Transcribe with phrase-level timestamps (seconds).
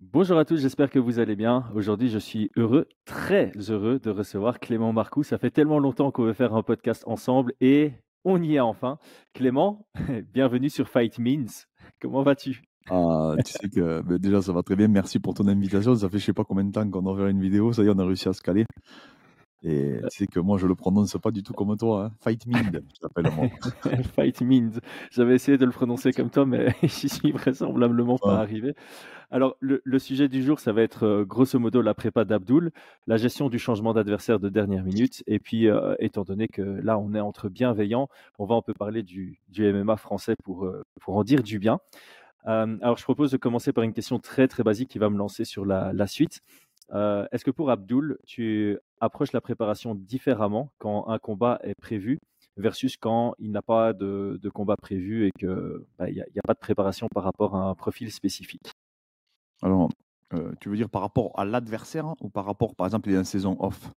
[0.00, 1.64] Bonjour à tous, j'espère que vous allez bien.
[1.74, 5.22] Aujourd'hui, je suis heureux, très heureux de recevoir Clément Marcoux.
[5.22, 8.98] Ça fait tellement longtemps qu'on veut faire un podcast ensemble et on y est enfin.
[9.32, 9.88] Clément,
[10.34, 11.64] bienvenue sur Fight Means.
[11.98, 12.62] Comment vas-tu?
[12.90, 14.86] Ah, tu sais que ben, déjà ça va très bien.
[14.86, 15.94] Merci pour ton invitation.
[15.94, 17.72] Ça fait je sais pas combien de temps qu'on a fait une vidéo.
[17.72, 18.66] Ça y est, on a réussi à se caler.
[19.62, 22.04] Et tu sais que moi, je le prononce pas du tout comme toi.
[22.04, 22.12] Hein.
[22.20, 22.82] Fight Mind,
[23.16, 23.48] je moi.
[24.14, 24.80] Fight Mind.
[25.10, 28.74] J'avais essayé de le prononcer comme toi, mais j'y suis vraisemblablement pas arrivé.
[29.30, 32.70] Alors, le, sujet du jour, ça va être euh, grosso modo la prépa d'Abdoul,
[33.06, 35.24] la gestion du changement d'adversaire de dernière minute.
[35.26, 38.72] Et puis, euh, étant donné que là, on est entre bienveillants, on va un peu
[38.72, 41.80] parler du, MMA français pour, euh, pour en dire du bien.
[42.44, 45.44] alors, je propose de commencer par une question très, très basique qui va me lancer
[45.44, 46.42] sur la, la suite.
[46.92, 52.18] Euh, est-ce que pour Abdul, tu approches la préparation différemment quand un combat est prévu
[52.56, 55.48] versus quand il n'a pas de, combat prévu et qu'il
[55.98, 58.70] bah, n'y a, pas de préparation par rapport à un profil spécifique?
[59.62, 59.90] Alors,
[60.34, 63.16] euh, tu veux dire par rapport à l'adversaire ou par rapport, par exemple, il y
[63.16, 63.90] a une saison off?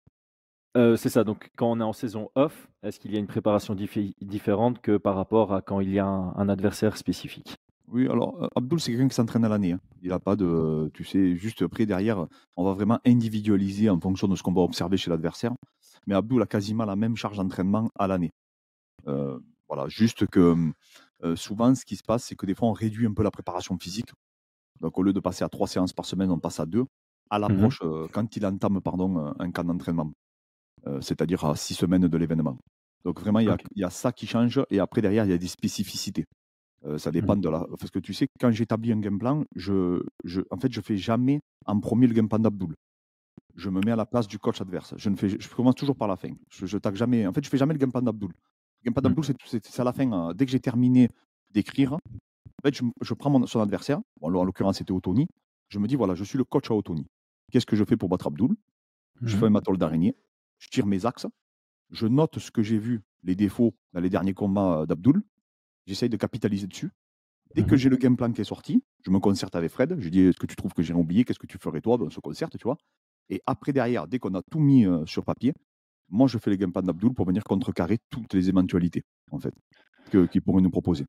[0.76, 1.24] Euh, c'est ça.
[1.24, 4.96] Donc, quand on est en saison off, est-ce qu'il y a une préparation différente que
[4.96, 7.56] par rapport à quand il y a un adversaire spécifique?
[7.90, 9.72] Oui, alors euh, Abdul, c'est quelqu'un qui s'entraîne à l'année.
[9.72, 9.80] Hein.
[10.02, 10.90] Il n'a pas de.
[10.94, 14.62] Tu sais, juste après, derrière, on va vraiment individualiser en fonction de ce qu'on va
[14.62, 15.52] observer chez l'adversaire.
[16.06, 18.30] Mais Abdul a quasiment la même charge d'entraînement à l'année.
[19.06, 20.56] Euh, voilà, juste que
[21.24, 23.30] euh, souvent, ce qui se passe, c'est que des fois, on réduit un peu la
[23.30, 24.10] préparation physique.
[24.80, 26.84] Donc, au lieu de passer à trois séances par semaine, on passe à deux,
[27.30, 30.12] à mmh l'approche, quand il entame pardon, un camp d'entraînement,
[31.00, 32.56] c'est-à-dire à six semaines de l'événement.
[33.04, 34.62] Donc, vraiment, il y, a ça qui change.
[34.70, 36.26] Et après, derrière, il y a des spécificités.
[36.84, 37.40] Euh, ça dépend mmh.
[37.40, 37.66] de la.
[37.78, 40.96] Parce que tu sais, quand j'établis un game plan, je, je, en fait, je fais
[40.96, 42.74] jamais en premier le game plan d'Abdoul.
[43.56, 44.94] Je me mets à la place du coach adverse.
[44.96, 46.30] Je, ne fais, je commence toujours par la fin.
[46.50, 47.26] Je, je jamais.
[47.26, 48.30] En fait, je fais jamais le game plan d'Abdoul.
[48.30, 50.10] Le game plan d'Abdoul, c'est à la fin.
[50.12, 50.32] Hein.
[50.34, 51.08] Dès que j'ai terminé
[51.50, 51.98] d'écrire, en
[52.62, 53.98] fait, je, prends mon, son adversaire.
[54.20, 55.26] en l'occurrence, c'était Otoni.
[55.68, 57.06] Je me dis, voilà, je suis le coach à Otoni.
[57.50, 58.54] Qu'est-ce que je fais pour battre Abdoul?
[59.22, 59.48] Je fais mmh.
[59.48, 60.14] un matol d'araignée.
[60.58, 61.26] Je tire mes axes.
[61.90, 65.22] Je note ce que j'ai vu, les défauts dans les derniers combats d'Abdoul
[65.88, 66.90] j'essaye de capitaliser dessus.
[67.54, 69.96] Dès que mmh j'ai le game plan qui est sorti, je me concerte avec Fred.
[69.98, 71.24] Je dis Est-ce que tu trouves que j'ai oublié?
[71.24, 72.76] Qu'est-ce que tu ferais toi ben, On se concerte, tu vois?
[73.30, 75.54] Et après, derrière, dès qu'on a tout mis euh, sur papier,
[76.10, 79.54] moi, je fais les game plans d'Abdoul pour venir contrecarrer toutes les éventualités, en fait,
[80.10, 81.04] qu'ils pourraient nous proposer.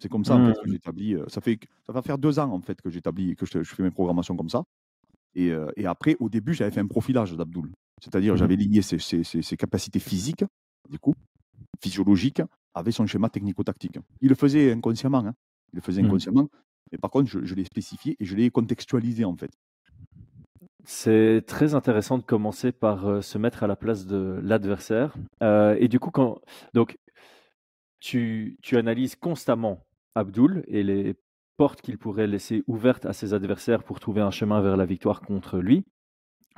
[0.00, 0.72] C'est comme ça, en fait, que mmh.
[0.72, 1.14] j'établis.
[1.14, 3.82] Euh, ça, fait, ça va faire deux ans, en fait, que j'établis, que je, fais
[3.82, 4.64] mes programmations comme ça.
[5.34, 7.70] Et, euh, et après, au début, j'avais fait un profilage d'Abdoul.
[8.02, 10.44] C'est-à-dire, mmh j'avais lié ses, ses, capacités physiques,
[10.88, 11.14] du coup,
[11.82, 12.42] physiologiques,
[12.74, 13.98] avait son schéma technico-tactique.
[14.20, 15.18] Il le faisait inconsciemment.
[15.18, 15.34] Hein.
[15.72, 16.06] Il le faisait mmh.
[16.06, 16.48] inconsciemment.
[16.92, 19.50] Mais par contre, je, l'ai spécifié et je l'ai contextualisé en fait.
[20.84, 25.14] C'est très intéressant de commencer par euh, se mettre à la place de l'adversaire.
[25.42, 26.40] Euh, et du coup, quand
[26.74, 26.98] donc
[28.00, 31.14] tu, tu analyses constamment Abdul et les
[31.56, 35.20] portes qu'il pourrait laisser ouvertes à ses adversaires pour trouver un chemin vers la victoire
[35.20, 35.84] contre lui.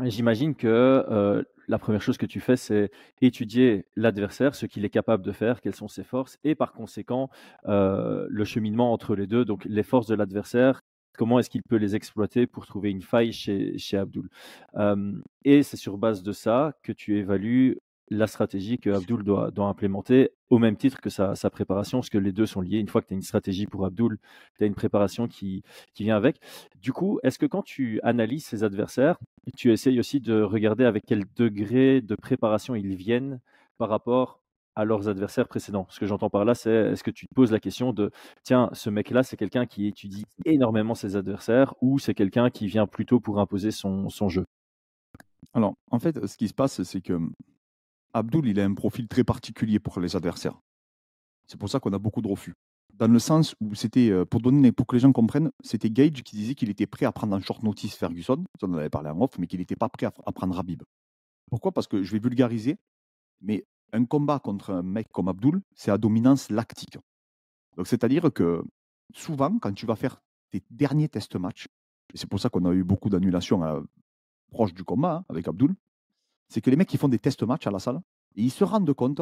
[0.00, 4.90] J'imagine que euh, la première chose que tu fais, c'est étudier l'adversaire, ce qu'il est
[4.90, 7.30] capable de faire, quelles sont ses forces, et par conséquent,
[7.66, 10.80] euh, le cheminement entre les deux, donc les forces de l'adversaire,
[11.16, 14.28] comment est-ce qu'il peut les exploiter pour trouver une faille chez, chez Abdul.
[14.76, 15.12] Euh,
[15.44, 17.78] et c'est sur base de ça que tu évalues
[18.10, 22.32] la stratégie que Abdul doit, implémenter au même titre que sa, préparation, parce que les
[22.32, 22.78] deux sont liés.
[22.78, 24.18] Une fois que tu as une stratégie pour Abdul,
[24.56, 25.62] tu as une préparation qui,
[25.94, 26.40] qui vient avec.
[26.80, 29.18] Du coup, est-ce que quand tu analyses ses adversaires,
[29.56, 33.40] tu essayes aussi de regarder avec quel degré de préparation ils viennent
[33.78, 34.40] par rapport
[34.74, 35.86] à leurs adversaires précédents?
[35.88, 38.10] Ce que j'entends par là, c'est est-ce que tu te poses la question de
[38.42, 42.86] tiens, ce mec-là, c'est quelqu'un qui étudie énormément ses adversaires ou c'est quelqu'un qui vient
[42.86, 44.44] plutôt pour imposer son, son jeu?
[45.54, 47.18] Alors, en fait, ce qui se passe, c'est que
[48.14, 50.60] Abdul, il a un profil très particulier pour les adversaires.
[51.46, 52.54] C'est pour ça qu'on a beaucoup de refus.
[52.94, 56.22] Dans le sens où c'était, euh, pour, donner, pour que les gens comprennent, c'était Gage
[56.22, 59.08] qui disait qu'il était prêt à prendre en short notice Ferguson, on en avait parlé
[59.08, 60.82] en off, mais qu'il n'était pas prêt à, prendre Rabib.
[61.50, 61.72] Pourquoi?
[61.72, 62.76] Parce que je vais vulgariser,
[63.40, 66.98] mais un combat contre un mec comme Abdul, c'est à dominance lactique.
[67.76, 68.62] Donc c'est-à-dire que
[69.14, 71.66] souvent, quand tu vas faire tes derniers test match,
[72.12, 73.80] et c'est pour ça qu'on a eu beaucoup d'annulations euh,
[74.50, 75.74] proches du combat hein, avec Abdul,
[76.48, 78.00] c'est que les mecs qui font des test match à la salle,
[78.36, 79.20] et ils se rendent compte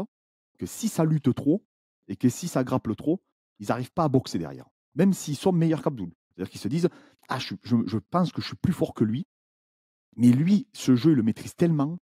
[0.58, 1.64] que si ça lutte trop
[2.08, 3.22] et que si ça grappe trop,
[3.58, 4.68] ils n'arrivent pas à boxer derrière.
[4.94, 6.10] Même s'ils sont meilleurs qu'Abdoul.
[6.30, 6.88] C'est-à-dire qu'ils se disent
[7.28, 7.54] Ah, je,
[7.98, 9.26] pense que je suis plus fort que lui,
[10.16, 11.98] mais lui, ce jeu, il le maîtrise tellement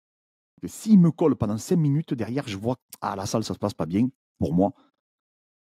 [0.62, 3.60] que s'il me colle pendant 5 minutes derrière, je vois Ah, la salle, ça se
[3.60, 4.74] passe pas bien pour moi.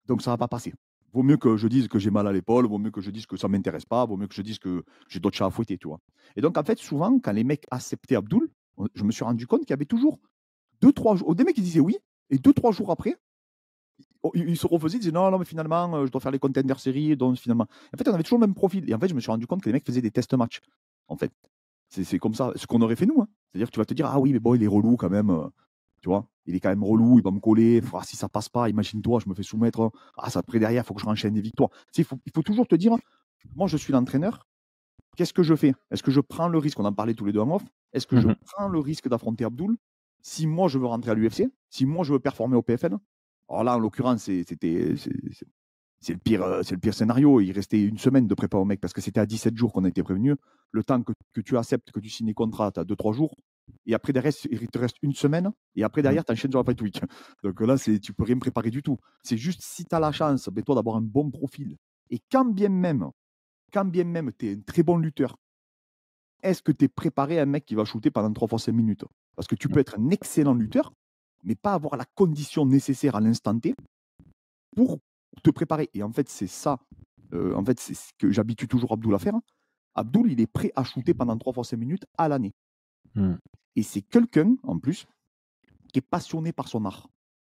[0.06, 0.74] Donc ça va pas passer.
[1.14, 3.26] Vaut mieux que je dise que j'ai mal à l'épaule, vaut mieux que je dise
[3.26, 5.78] que ça m'intéresse pas, vaut mieux que je dise que j'ai d'autres chats à fouetter,
[5.78, 6.00] tu vois.
[6.36, 8.50] Et donc, en fait, souvent, quand les mecs acceptaient Abdoul,
[8.94, 10.20] je me suis rendu compte qu'il y avait toujours
[10.82, 11.34] deux, trois jours.
[11.36, 11.98] Des mecs qui disaient oui,
[12.30, 13.16] et deux, trois jours après,
[14.24, 16.32] oh, il, il se refaisait, il disait non, non, mais finalement, euh, je dois faire
[16.32, 17.68] les contenders séries, donc finalement.
[17.94, 18.90] En fait, on avait toujours le même profil.
[18.90, 20.60] Et en fait, je me suis rendu compte que les mecs faisaient des test match.
[21.08, 21.32] En fait,
[21.90, 23.22] c'est comme ça, ce qu'on aurait fait nous.
[23.22, 23.28] hein.
[23.52, 25.30] C'est-à-dire que tu vas te dire, ah oui, mais bon, il est relou quand même.
[25.30, 25.48] euh,
[26.02, 27.82] tu vois, il est quand même relou, il va me coller.
[28.04, 29.92] Si ça passe pas, imagine-toi, je me fais soumettre.
[30.18, 31.70] Ah, ça après derrière, il faut que je renchaîne des victoires.
[31.98, 32.96] Il, faut, il faut toujours te dire,
[33.56, 34.46] moi, je suis l'entraîneur.
[35.16, 35.74] Qu'est-ce que je fais?
[35.90, 36.80] Est-ce que je prends le risque?
[36.80, 37.64] On en parlait tous les deux en off.
[37.94, 38.36] Est-ce que je Mhm.
[38.46, 39.78] prends le risque d'affronter Abdul
[40.22, 42.98] si moi je veux rentrer à l'UFC Si moi je veux performer au PFL
[43.50, 47.40] Alors là, en l'occurrence, c'est- c'était c'est- le pire, euh, c'est le pire scénario.
[47.42, 49.84] Il restait une semaine de prépa au mec parce que c'était à 17 jours qu'on
[49.86, 50.36] a été prévenu.
[50.72, 53.34] Le temps que, que tu acceptes, que tu signes les contrats, tu as 2-3 jours.
[53.86, 55.52] Et après, derrière, il te reste une semaine.
[55.76, 57.02] Et après, derrière, tu enchaînes sur la Fight Week.
[57.44, 58.98] Donc là, c'est- tu peux rien préparer du tout.
[59.24, 61.78] C'est juste si tu as la chance, ben, toi, d'avoir un bon profil.
[62.10, 63.10] Et quand bien même,
[63.74, 65.38] quand bien même tu es un très bon lutteur,
[66.44, 68.72] est-ce que tu es préparé à un mec qui va shooter pendant 3 fois 5
[68.72, 69.06] minutes?
[69.36, 70.94] Parce que tu peux être un excellent lutteur,
[71.44, 73.76] mais pas avoir la condition nécessaire à l'instant T
[74.76, 75.00] pour
[75.44, 75.90] te préparer.
[75.94, 76.80] Et en fait, c'est ça.
[77.34, 79.36] euh, en fait, c'est ce que j'habitue toujours Abdul à faire.
[79.96, 82.54] Abdul, il est prêt à shooter pendant 3 fois 5 minutes à l'année.
[83.16, 83.36] Hmm.
[83.76, 85.06] Et c'est quelqu'un, en plus,
[85.92, 87.08] qui est passionné par son art.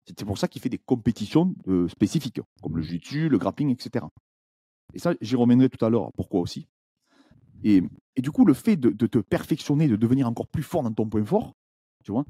[0.06, 3.70] C'est c'est pour ça qu'il fait des compétitions euh, spécifiques, comme le jiu-jitsu, le grappling,
[3.72, 4.06] etc.
[4.94, 6.12] Et ça, j'y reviendrai tout à l'heure.
[6.16, 6.68] Pourquoi aussi
[7.68, 7.84] et,
[8.16, 10.94] et du coup, le fait de, de te perfectionner, de devenir encore plus fort dans
[10.94, 11.54] ton point fort,
[12.04, 12.26] tu vois,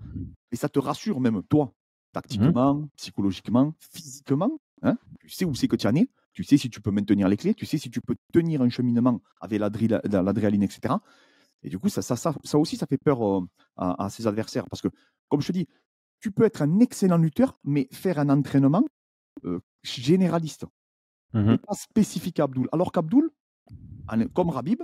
[0.51, 1.73] et ça te rassure même toi,
[2.13, 4.51] tactiquement, psychologiquement, physiquement.
[4.81, 7.27] hein, tu sais où c'est que tu en es, tu sais si tu peux maintenir
[7.27, 10.95] les clés, tu sais si tu peux tenir un cheminement avec l'adrénaline, etc.
[11.63, 13.41] Et du coup, ça, ça, ça, ça aussi, ça fait peur euh,
[13.75, 14.67] à, à ses adversaires.
[14.69, 14.89] Parce que,
[15.29, 15.67] comme je te dis,
[16.19, 18.85] tu peux être un excellent lutteur, mais faire un entraînement
[19.45, 20.65] euh, généraliste,
[21.53, 22.67] et pas spécifique à Abdul.
[22.71, 23.29] Alors qu'Abdul,
[24.07, 24.81] en- comme Rabib,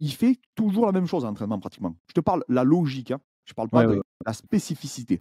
[0.00, 1.96] il fait toujours la même chose à l'entraînement pratiquement.
[2.08, 3.20] Je te parle la logique, hein.
[3.44, 4.02] je ne parle pas Ouais, de ouais.
[4.26, 5.20] la spécificité.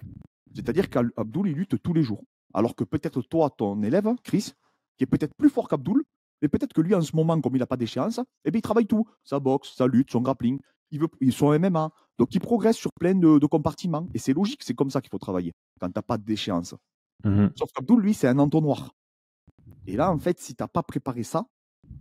[0.53, 2.23] C'est-à-dire qu'Abdul, il lutte tous les jours.
[2.53, 4.51] Alors que peut-être toi, ton élève, Chris,
[4.97, 6.03] qui est peut-être plus fort qu'Abdul,
[6.41, 8.61] mais peut-être que lui, en ce moment, comme il n'a pas d'échéance, eh bien, il
[8.61, 9.05] travaille tout.
[9.23, 10.59] Sa boxe, sa lutte, son grappling,
[10.91, 11.89] il veut, sont MMA.
[12.19, 14.07] Donc, il progresse sur plein de, de compartiments.
[14.13, 16.75] Et c'est logique, c'est comme ça qu'il faut travailler, quand tu n'as pas d'échéance.
[17.23, 17.51] Mhm.
[17.55, 18.93] Sauf qu'Abdul, lui, c'est un entonnoir.
[19.87, 21.45] Et là, en fait, si tu n'as pas préparé ça,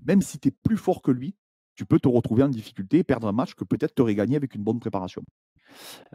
[0.05, 1.35] même si tu es plus fort que lui,
[1.75, 4.37] tu peux te retrouver en difficulté et perdre un match que peut-être tu aurais gagné
[4.37, 5.23] avec une bonne préparation.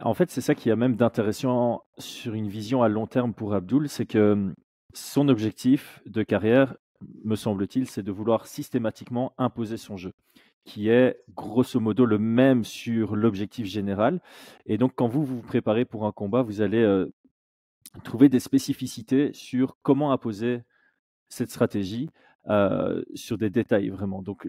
[0.00, 3.54] En fait, c'est ça qui a même d'intéressant sur une vision à long terme pour
[3.54, 4.54] Abdul, c'est que
[4.94, 6.76] son objectif de carrière,
[7.24, 10.12] me semble-t-il, c'est de vouloir systématiquement imposer son jeu,
[10.64, 14.20] qui est grosso modo le même sur l'objectif général.
[14.66, 17.04] Et donc, quand vous vous préparez pour un combat, vous allez
[18.04, 20.62] trouver des spécificités sur comment imposer
[21.28, 22.10] cette stratégie
[22.48, 24.22] euh, sur des détails vraiment.
[24.22, 24.46] Donc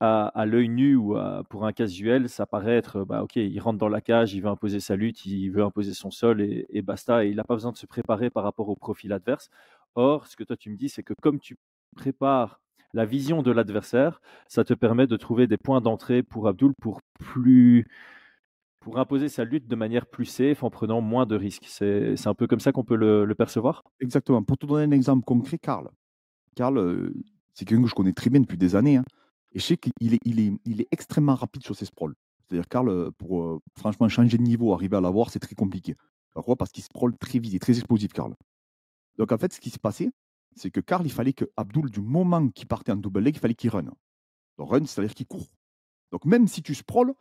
[0.00, 1.16] à, l'œil nu ou
[1.48, 4.48] pour un casuel, ça paraît être, bah, ok, il rentre dans la cage, il veut
[4.48, 7.72] imposer sa lutte, il veut imposer son sol et, basta, et il n'a pas besoin
[7.72, 9.48] de se préparer par rapport au profil adverse.
[9.94, 11.56] Or, ce que toi tu me dis, c'est que comme tu
[11.96, 12.60] prépares
[12.94, 17.00] la vision de l'adversaire, ça te permet de trouver des points d'entrée pour Abdul pour
[17.18, 17.86] plus
[18.80, 21.66] pour imposer sa lutte de manière plus safe en prenant moins de risques.
[21.68, 23.84] C'est c'est un peu comme ça qu'on peut le, le percevoir?
[24.00, 24.42] Exactement.
[24.42, 25.88] Pour te donner un exemple concret, Karl.
[26.54, 27.12] Karl,
[27.54, 28.96] c'est quelqu'un que je connais très bien depuis des années.
[28.96, 29.04] hein.
[29.52, 32.14] Et je sais qu'il est, extrêmement rapide sur ses sprawls.
[32.40, 35.94] C'est-à-dire, Karl, pour franchement changer de niveau, arriver à l'avoir, c'est très compliqué.
[36.32, 36.56] Pourquoi?
[36.56, 38.34] Parce qu'il sprawl très vite, il est très explosif, Karl.
[39.18, 40.10] Donc, en fait, ce qui s'est passé,
[40.56, 43.38] c'est que Karl, il fallait que Abdul, du moment qu'il partait en double leg, il
[43.38, 43.90] fallait qu'il run.
[44.58, 45.46] Donc, run, c'est-à-dire qu'il court.
[46.10, 47.14] Donc, même si tu sprawls,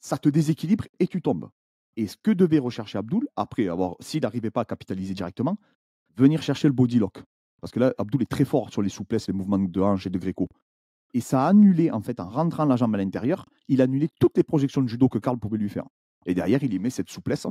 [0.00, 1.50] ça te déséquilibre et tu tombes.
[1.96, 5.58] Et ce que devait rechercher Abdul, après avoir, s'il n'arrivait pas à capitaliser directement,
[6.16, 7.22] venir chercher le body lock.
[7.64, 10.10] Parce que là, Abdul est très fort sur les souplesses, les mouvements de hanche et
[10.10, 10.50] de gréco.
[11.14, 14.10] Et ça a annulé, en fait, en rentrant la jambe à l'intérieur, il a annulé
[14.20, 15.86] toutes les projections de judo que Karl pouvait lui faire.
[16.26, 17.46] Et derrière, il y met cette souplesse,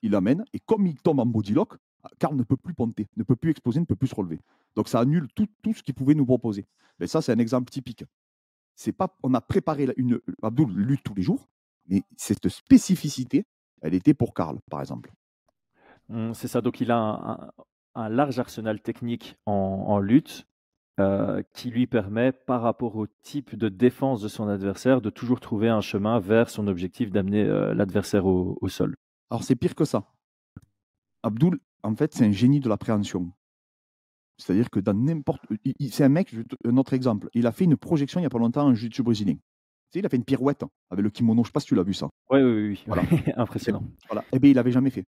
[0.00, 1.74] il l'amène, et comme il tombe en body lock,
[2.18, 4.40] Karl ne peut plus ponter, ne peut plus exploser, ne peut plus se relever.
[4.76, 6.66] Donc ça annule tout, tout ce qu'il pouvait nous proposer.
[6.98, 8.06] Mais ça, c'est un exemple typique.
[8.74, 10.20] C'est pas, on a préparé une.
[10.42, 11.50] Abdul lutte tous les jours,
[11.86, 13.44] mais cette spécificité,
[13.82, 15.12] elle était pour Karl, par exemple.
[16.08, 17.50] Hum, C'est ça, donc il a un-
[17.94, 20.46] un large arsenal technique en, en lutte
[21.00, 25.40] euh, qui lui permet, par rapport au type de défense de son adversaire, de toujours
[25.40, 28.94] trouver un chemin vers son objectif d'amener euh, l'adversaire au, au sol.
[29.30, 30.12] Alors c'est pire que ça.
[31.24, 33.32] Abdul, en fait, c'est un génie de l'appréhension.
[34.38, 35.44] C'est-à-dire que dans n'importe.
[35.90, 36.34] C'est un mec,
[36.64, 37.28] un autre exemple.
[37.34, 39.36] Il a fait une projection il n'y a pas longtemps en jiu-jitsu brésilien.
[39.94, 41.42] Il a fait une pirouette avec le kimono.
[41.42, 42.08] Je ne sais pas si tu l'as vu ça.
[42.30, 42.84] Oui, oui, oui.
[42.86, 43.02] Voilà.
[43.36, 43.84] impressionnant.
[44.08, 44.24] Voilà.
[44.32, 45.04] Eh bien, il l'avait jamais fait.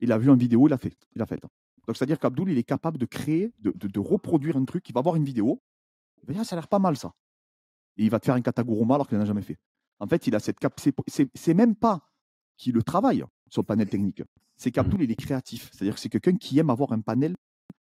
[0.00, 0.96] Il a vu en vidéo, il l'a fait.
[1.14, 1.40] Il a fait.
[1.86, 4.88] Donc, c'est-à-dire qu'Abdul, il est capable de créer, de, de- de reproduire un truc.
[4.88, 5.60] Il va voir une vidéo.
[6.22, 7.12] Il va dire, Ah, ça a l'air pas mal, ça.
[7.96, 9.56] Et il va te faire un kataguruma alors qu'il n'en a jamais fait.
[10.00, 10.78] En fait, il a cette cap.
[10.78, 12.00] c'est- même pas
[12.56, 14.22] qu'il le travaille, son panel technique.
[14.56, 15.70] C'est qu'Abdul, il est créatif.
[15.72, 17.34] C'est-à-dire que c'est quelqu'un qui aime avoir un panel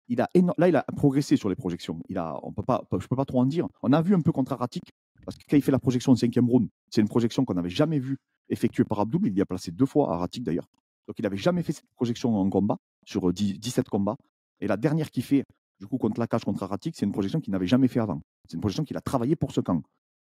[0.09, 2.01] il a là, il a progressé sur les projections.
[2.09, 3.67] Il a, on peut pas, je peux pas trop en dire.
[3.81, 4.83] On a vu un peu contre Aratic,
[5.25, 7.69] parce que quand il fait la projection de cinquième round, c'est une projection qu'on n'avait
[7.69, 8.17] jamais vue
[8.49, 9.21] effectuée par Abdul.
[9.27, 10.67] Il y a placé deux fois, Aratic d'ailleurs.
[11.07, 14.17] Donc il n'avait jamais fait cette projection en combat, sur 17 combats.
[14.59, 15.45] Et la dernière qu'il fait,
[15.79, 18.21] du coup, contre la cage, contre Aratic, c'est une projection qu'il n'avait jamais fait avant.
[18.47, 19.81] C'est une projection qu'il a travaillé pour ce camp.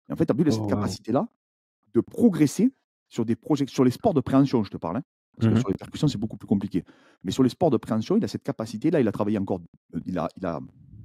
[0.09, 1.27] Et en fait, Abdul a cette oh, capacité-là
[1.93, 2.73] de progresser
[3.07, 4.97] sur des projets, sur les sports de préhension, je te parle.
[4.97, 5.03] Hein.
[5.37, 6.83] parce que mmh sur les percussions, c'est beaucoup plus compliqué.
[7.23, 8.99] Mais sur les sports de préhension, il a cette capacité-là.
[8.99, 9.61] Il a travaillé encore.
[9.93, 10.59] Euh, il a, il a,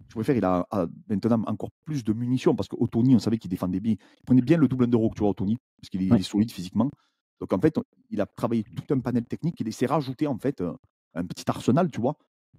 [0.08, 0.66] je préfère, il a,
[1.08, 3.94] maintenant encore plus de munitions parce qu'Otoni, on savait qu'il défendait bien.
[3.94, 6.90] Il prenait bien le double underhook, tu vois, Otoni, parce qu'il est, solide physiquement.
[7.38, 7.78] Donc en fait,
[8.10, 9.60] il a travaillé tout un panel technique.
[9.60, 10.74] Il s'est rajouté en fait euh,
[11.14, 12.16] un petit arsenal, tu vois,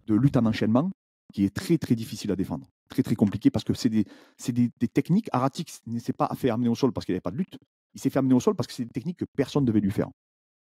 [0.08, 0.92] de lutte en enchaînement
[1.32, 2.68] qui est très très difficile à défendre.
[2.90, 4.06] Très très compliqué parce que c'est des,
[4.50, 5.30] des, des, techniques.
[5.32, 7.58] Aratic ne s'est pas fait amener au sol parce qu'il n'y avait pas de lutte.
[7.94, 9.80] Il s'est fait amener au sol parce que c'est des techniques que personne ne devait
[9.80, 10.10] lui faire.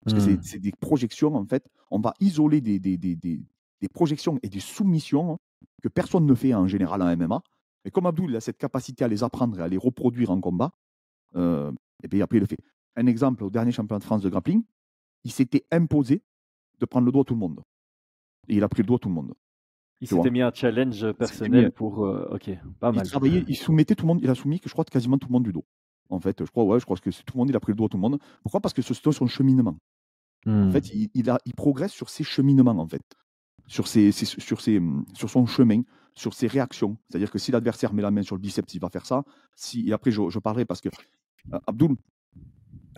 [0.04, 0.60] Parce que c'est mmh.
[0.60, 1.66] des projections, en fait.
[1.90, 5.38] On va isoler des, des, des, des, projections et des soumissions
[5.82, 7.42] que personne ne fait en général en MMA.
[7.86, 10.72] Et comme Abdul a cette capacité à les apprendre et à les reproduire en combat,
[11.36, 11.72] euh,
[12.02, 12.58] et puis après il le fait.
[12.96, 14.62] Un exemple, au dernier championnat de France de grappling,
[15.24, 16.22] il s'était imposé
[16.80, 17.62] de prendre le doigt à tout le monde.
[18.48, 19.34] Et il a pris le doigt tout le monde.
[20.00, 22.04] Il s'était mis un challenge personnel pour.
[22.04, 23.06] Euh, ok, pas mal.
[23.22, 25.32] Il, il soumettait tout le monde, il a soumis que je crois quasiment tout le
[25.32, 25.64] monde du dos.
[26.10, 27.76] En fait, je crois, ouais, je crois que tout le monde, il a pris le
[27.76, 28.18] doigt tout le monde.
[28.42, 28.60] Pourquoi?
[28.60, 29.78] Parce que c'est son cheminement.
[30.46, 31.08] En fait, mmh.
[31.14, 33.02] il, a, il progresse sur ses cheminements, en fait.
[33.66, 34.78] Sur, ses, sur, ses,
[35.14, 35.82] sur son chemin,
[36.14, 36.98] sur ses réactions.
[37.08, 39.24] C'est-à-dire que si l'adversaire met la main sur le biceps, il va faire ça.
[39.54, 40.90] Si, et après, je, parlerai parce que,
[41.52, 41.96] euh, Abdul,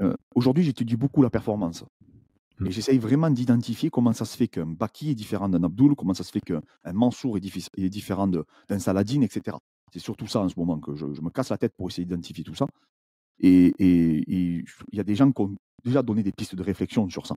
[0.01, 1.85] euh, aujourd'hui, j'étudie beaucoup la performance.
[2.61, 2.71] Et mmh.
[2.71, 6.25] j'essaye vraiment d'identifier comment ça se fait qu'un Baki est différent d'un Abdul, comment ça
[6.25, 9.57] se fait qu'un Mansour est, est différent d'un Saladin, etc.
[9.93, 12.45] C'est surtout ça en ce moment que je, me casse la tête pour essayer d'identifier
[12.45, 12.67] tout ça.
[13.41, 17.27] Et il y a des gens qui ont déjà donné des pistes de réflexion sur
[17.27, 17.37] ça.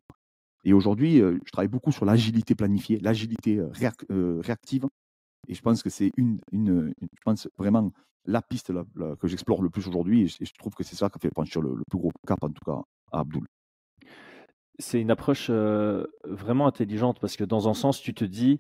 [0.65, 3.69] Et aujourd'hui, euh, je travaille beaucoup sur l'agilité planifiée, l'agilité euh,
[4.11, 4.85] euh, réactive.
[5.47, 7.91] Et je pense que c'est une, une, je pense vraiment
[8.25, 8.73] la piste
[9.19, 10.23] que j'explore le plus aujourd'hui.
[10.23, 12.43] Et, je trouve que c'est ça qui a fait franchir le, le, plus gros cap,
[12.43, 13.45] en tout cas, à Abdul.
[14.79, 15.50] C'est une approche
[16.24, 18.59] vraiment intelligente parce que dans un sens, tu te dis,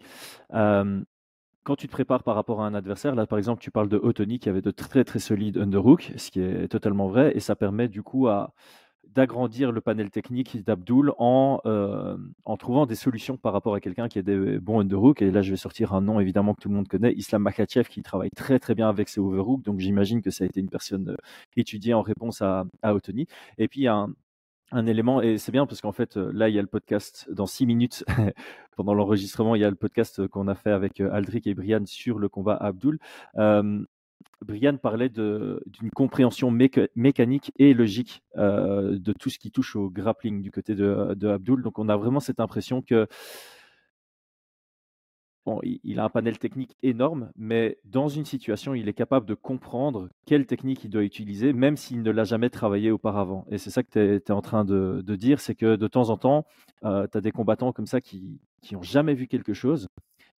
[0.51, 3.97] quand tu te prépares par rapport à un adversaire, là par exemple, tu parles de
[3.97, 7.55] Otoni qui avait de très très solides underhook, ce qui est totalement vrai, et ça
[7.55, 8.53] permet du coup à
[9.13, 14.07] d'agrandir le panel technique d'Abdul en, euh, en trouvant des solutions par rapport à quelqu'un
[14.07, 15.21] qui a des bons underhooks.
[15.21, 17.89] Et là, je vais sortir un nom évidemment que tout le monde connaît, Islam Makhachev,
[17.89, 19.63] qui travaille très très bien avec ses overhooks.
[19.63, 21.15] Donc j'imagine que ça a été une personne euh,
[21.57, 23.25] étudiée en réponse à, à Otoni.
[23.57, 24.13] Et puis il y a un,
[24.71, 27.27] un élément, et c'est bien parce qu'en fait, euh, là, il y a le podcast
[27.31, 28.03] dans six minutes.
[28.75, 31.85] pendant l'enregistrement, il y a le podcast qu'on a fait avec euh, Aldric et Brian
[31.85, 32.99] sur le combat Abdul.
[33.37, 33.83] Euh,
[34.41, 40.49] Brian parlait d'une compréhension mécanique et logique de tout ce qui touche au grappling du
[40.49, 41.61] côté de, de Abdul.
[41.61, 43.07] Donc, on a vraiment cette impression que
[45.63, 50.09] il a un panel technique énorme, mais dans une situation, il est capable de comprendre
[50.25, 53.45] quelle technique il doit utiliser, même s'il ne l'a jamais travaillé auparavant.
[53.49, 56.17] Et c'est ça que tu es, en train de, dire, c'est que de temps en
[56.17, 56.45] temps,
[56.83, 58.39] euh, tu as des combattants comme ça qui
[58.71, 59.87] n'ont jamais vu quelque chose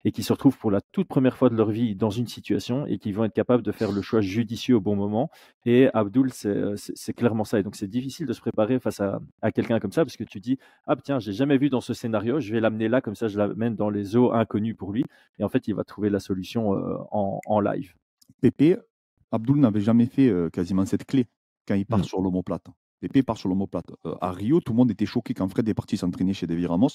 [0.04, 2.86] et qui se retrouvent pour la toute première fois de leur vie dans une situation
[2.86, 5.30] et qui vont être capables de faire le choix judicieux au bon moment.
[5.64, 6.76] Et Abdul, c'est euh,
[7.16, 7.60] clairement ça.
[7.60, 9.20] Et donc, c'est difficile de se préparer face à,
[9.52, 12.40] quelqu'un comme ça parce que tu dis Ah, tiens, j'ai jamais vu dans ce scénario,
[12.40, 15.04] je vais l'amener là, comme ça, je l'amène dans les eaux inconnues pour lui.
[15.38, 17.94] Et en fait, il va trouver la solution euh, en, live.
[18.40, 18.76] Pépé,
[19.30, 21.26] Abdul n'avait jamais fait euh, quasiment cette clé
[21.66, 22.66] quand il part sur l'homoplate.
[23.00, 23.86] Pépé part sur l'homoplate.
[24.20, 26.88] à Rio, tout le monde était choqué quand Fred est parti s'entraîner chez David Ramos.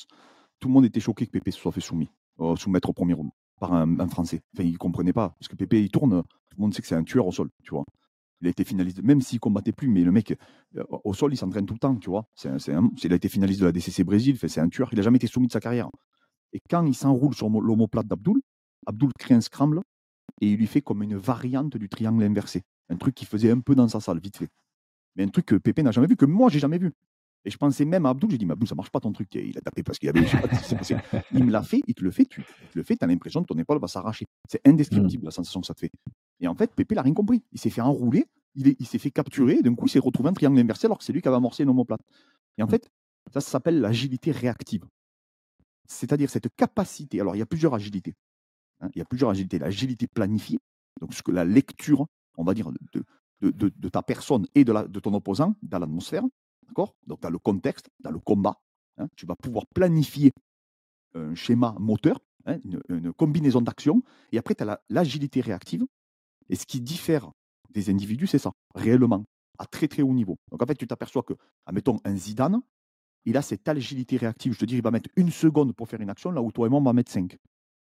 [0.60, 2.10] Tout le monde était choqué que Pépé se soit fait soumis.
[2.40, 4.42] Euh, soumettre au premier round par un, Français.
[4.54, 5.30] Enfin, il ne comprenait pas.
[5.40, 7.50] Parce que Pépé, il tourne, tout le monde sait que c'est un tueur au sol,
[7.64, 7.84] tu vois.
[8.42, 10.36] Il a été finaliste, même s'il combattait plus, mais le mec,
[10.76, 12.26] euh, au sol, il s'entraîne tout le temps, tu vois.
[12.36, 12.52] C'est
[13.04, 15.26] il a été finaliste de la DCC Brésil, c'est un tueur, il n'a jamais été
[15.26, 15.90] soumis de sa carrière.
[16.54, 18.40] Et quand il s'enroule sur l'homoplate d'Abdoul,
[18.86, 19.82] Abdoul crée un scramble
[20.42, 22.62] et il lui fait comme une variante du triangle inversé.
[22.90, 24.50] Un truc qu'il faisait un peu dans sa salle, vite fait.
[25.16, 26.94] Mais un truc que Pépé n'a jamais vu, que moi, j'ai jamais vu.
[27.48, 29.34] Et je pensais même à Abdou, j'ai dit, mais Abdou, ça marche pas ton truc.
[29.34, 30.20] Il a tapé parce qu'il avait.
[31.32, 33.48] Il me l'a fait, il te le fait, tu, le fais, tu as l'impression que
[33.48, 34.26] ton épaule va s'arracher.
[34.50, 35.92] C'est indescriptible la sensation que ça te fait.
[36.42, 37.42] Et en fait, Pépé n'a rien compris.
[37.54, 38.26] Il s'est fait enrouler,
[38.56, 41.06] il, il s'est fait capturer, d'un coup, il s'est retrouvé un triangle inversé alors que
[41.06, 42.02] c'est lui qui avait amorcé une omoplate.
[42.58, 42.92] Et en fait,
[43.32, 44.84] ça, s'appelle l'agilité réactive.
[45.88, 47.22] C'est-à-dire cette capacité.
[47.22, 48.14] Alors, il y a plusieurs agilités.
[48.82, 48.90] Hein.
[48.94, 49.58] il y a plusieurs agilités.
[49.58, 50.60] L'agilité planifiée,
[51.00, 53.06] donc ce que la lecture, on va dire, de,
[53.40, 56.24] de, de, ta personne et de, la, de ton opposant dans l'atmosphère.
[56.68, 56.96] D'accord?
[57.06, 58.60] Donc, dans le contexte, dans le combat,
[58.98, 60.32] hein, tu vas pouvoir planifier
[61.14, 62.60] un schéma moteur, hein,
[62.90, 65.86] une, combinaison d'actions, et après, tu as l'agilité réactive.
[66.50, 67.32] Et ce qui diffère
[67.70, 69.26] des individus, c'est ça, réellement,
[69.58, 70.38] à très très haut niveau.
[70.52, 71.34] Donc, en fait, tu t'aperçois que,
[71.66, 72.62] admettons, un Zidane,
[73.26, 74.54] il a cette agilité réactive.
[74.54, 76.68] Je te dis, il va mettre une seconde pour faire une action, là où toi
[76.68, 77.38] et moi, on va mettre cinq.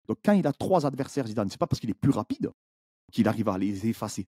[0.07, 2.51] Donc quand il a trois adversaires, Zidane, c'est pas parce qu'il est plus rapide
[3.11, 4.27] qu'il arrive à les effacer.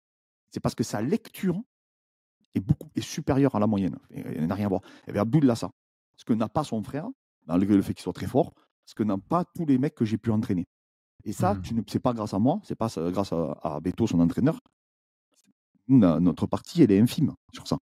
[0.51, 1.61] C'est parce que sa lecture
[2.55, 3.97] est beaucoup est supérieure à la moyenne.
[4.11, 4.81] Il n'a rien à voir.
[5.07, 5.69] Et bien Abdul a ça.
[6.17, 7.07] Ce que n'a pas son frère,
[7.45, 8.53] malgré le fait qu'il soit très fort,
[8.85, 10.65] ce que n'ont pas tous les mecs que j'ai pu entraîner.
[11.25, 11.61] Et ça, mmh.
[11.61, 14.59] tu ne c'est pas grâce à moi, c'est pas grâce à, à, Beto, son entraîneur.
[15.87, 17.77] Notre partie, elle est infime sur ça.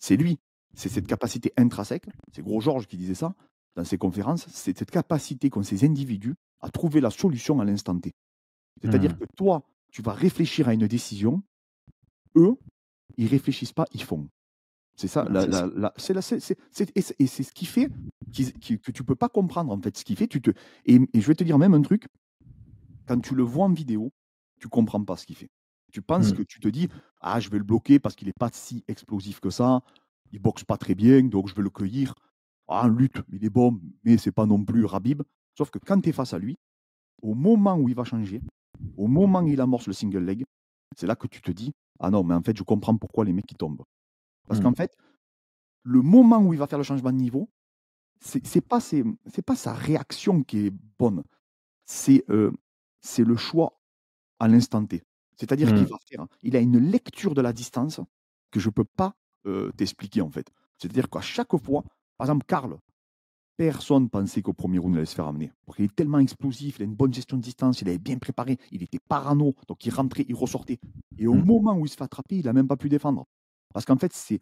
[0.00, 0.38] C'est lui.
[0.74, 2.06] C'est cette capacité intrinsèque.
[2.32, 3.34] C'est Gros Georges qui disait ça
[3.74, 4.46] dans ses conférences.
[4.48, 8.12] C'est cette capacité qu'ont ces individus à trouver la solution à l'instant T.
[8.82, 9.18] C'est-à-dire mmh.
[9.18, 11.42] que toi, tu vas réfléchir à une décision.
[12.36, 12.56] Eux,
[13.18, 14.28] ils réfléchissent pas, ils font.
[14.96, 15.28] C'est ça.
[15.96, 17.88] c'est et c'est ce qui fait
[18.32, 20.26] que tu peux pas comprendre en fait ce qui fait.
[20.26, 20.50] Tu te
[20.86, 22.08] et, je vais te dire même un truc.
[23.06, 24.12] Quand tu le vois en vidéo,
[24.60, 25.50] tu comprends pas ce qu'il fait.
[25.92, 26.36] Tu penses mmh.
[26.36, 26.88] que tu te dis
[27.20, 29.82] ah je vais le bloquer parce qu'il n'est pas si explosif que ça.
[30.32, 32.14] Il boxe pas très bien, donc je vais le cueillir.
[32.66, 35.22] Ah, en lutte, il est bon, mais c'est pas non plus Rabib.
[35.56, 36.56] Sauf que quand tu es face à lui,
[37.22, 38.42] au moment où il va changer,
[38.96, 40.44] au moment où il amorce le single leg,
[40.98, 43.32] c'est là que tu te dis Ah non, mais en fait, je comprends pourquoi les
[43.32, 43.84] mecs qui tombent.
[44.48, 44.76] Parce qu'en mmh.
[44.76, 44.96] fait,
[45.84, 47.48] le moment où il va faire le changement de niveau,
[48.20, 48.80] c'est n'est pas,
[49.46, 51.22] pas sa réaction qui est bonne.
[51.84, 52.50] C'est euh,
[53.16, 53.80] le choix
[54.40, 55.04] à l'instant T.
[55.36, 55.86] C'est-à-dire qu'il mmh.
[55.86, 58.00] va faire, il a une lecture de la distance
[58.50, 59.14] que je ne peux pas
[59.46, 60.50] euh, t'expliquer en fait.
[60.78, 61.84] C'est-à-dire qu'à chaque fois,
[62.16, 62.76] par exemple, Karl,
[63.58, 65.50] personne pensait qu'au premier round, il allait se faire amener.
[65.66, 68.16] Parce qu'il est tellement explosif, il a une bonne gestion de distance, il avait bien
[68.16, 70.78] préparé, il était parano, donc il rentrait, il ressortait.
[71.18, 71.44] Et au mmh.
[71.44, 73.26] moment où il se fait attraper, il n'a même pas pu défendre.
[73.74, 74.40] Parce qu'en fait, c'est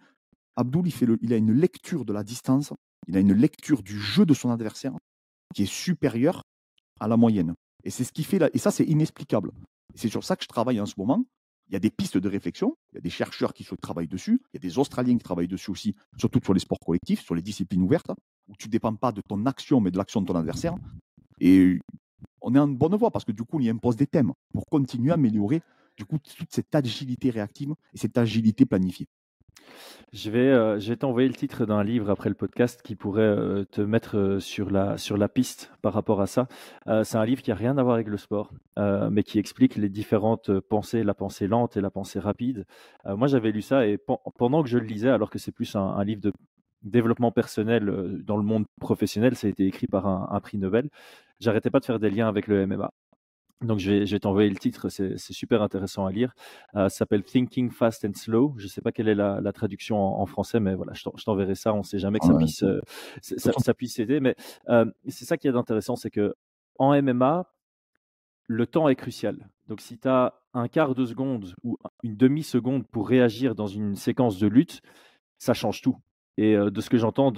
[0.54, 2.74] Abdul, il, fait il a une lecture de la distance,
[3.08, 4.92] il a une lecture du jeu de son adversaire
[5.54, 6.42] qui est supérieure
[7.00, 7.54] à la moyenne.
[7.84, 8.50] Et c'est ce qui fait là.
[8.52, 9.50] Et ça, c'est inexplicable.
[9.94, 11.24] C'est sur ça que je travaille en ce moment.
[11.68, 14.40] Il y a des pistes de réflexion, il y a des chercheurs qui travaillent dessus,
[14.52, 17.34] il y a des Australiens qui travaillent dessus aussi, surtout sur les sports collectifs, sur
[17.34, 18.12] les disciplines ouvertes
[18.48, 20.74] où tu ne dépends pas de ton action, mais de l'action de ton adversaire.
[21.40, 21.78] Et
[22.40, 24.66] on est en bonne voie parce que du coup, on y impose des thèmes pour
[24.66, 25.62] continuer à améliorer
[25.96, 29.08] du coup toute cette agilité réactive et cette agilité planifiée.
[30.12, 33.64] Je vais, euh, je t'envoyer le titre d'un livre après le podcast qui pourrait euh,
[33.64, 36.46] te mettre euh, sur, la, sur la piste par rapport à ça.
[37.04, 39.88] c'est un livre qui n'a rien à voir avec le sport, mais qui explique les
[39.88, 42.64] différentes pensées, la pensée lente et la pensée rapide.
[43.04, 43.98] moi, j'avais lu ça et
[44.38, 46.32] pendant que je le lisais, alors que c'est plus un, livre de
[46.82, 50.88] développement personnel euh, dans le monde professionnel, ça a été écrit par un, prix Nobel.
[51.40, 52.92] J'arrêtais pas de faire des liens avec le MMA.
[53.62, 56.34] Donc je vais, t'envoyer le titre, c'est super intéressant à lire.
[56.74, 58.54] Euh, ça s'appelle Thinking Fast and Slow.
[58.58, 61.72] Je ne sais pas quelle est la, traduction en, français, mais voilà, je t'enverrai ça.
[61.72, 62.80] On ne sait jamais que ça, puisse, euh,
[63.22, 64.20] ça, puisse aider.
[64.20, 64.36] Mais
[65.08, 66.34] c'est ça qui est intéressant, c'est que
[66.78, 67.46] en MMA,
[68.46, 69.48] le temps est crucial.
[69.68, 73.96] Donc si tu as un quart de seconde ou une demi-seconde pour réagir dans une
[73.96, 74.80] séquence de lutte,
[75.38, 75.96] ça change tout.
[76.38, 77.32] Et de ce que j'entends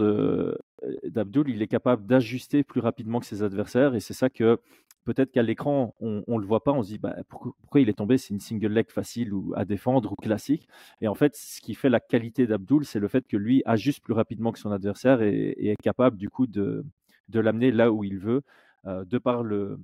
[1.05, 3.95] d'Abdul, il est capable d'ajuster plus rapidement que ses adversaires.
[3.95, 4.59] Et c'est ça que
[5.05, 6.73] peut-être qu'à l'écran, on ne le voit pas.
[6.73, 8.19] On se dit bah, pourquoi, il est tombé?
[8.19, 10.69] C'est une single leg facile ou à défendre ou classique.
[11.01, 14.03] Et en fait, ce qui fait la qualité d'Abdul, c'est le fait que lui ajuste
[14.03, 16.85] plus rapidement que son adversaire et, est capable du coup de,
[17.29, 18.43] de l'amener là où il veut,
[18.85, 19.79] de par le,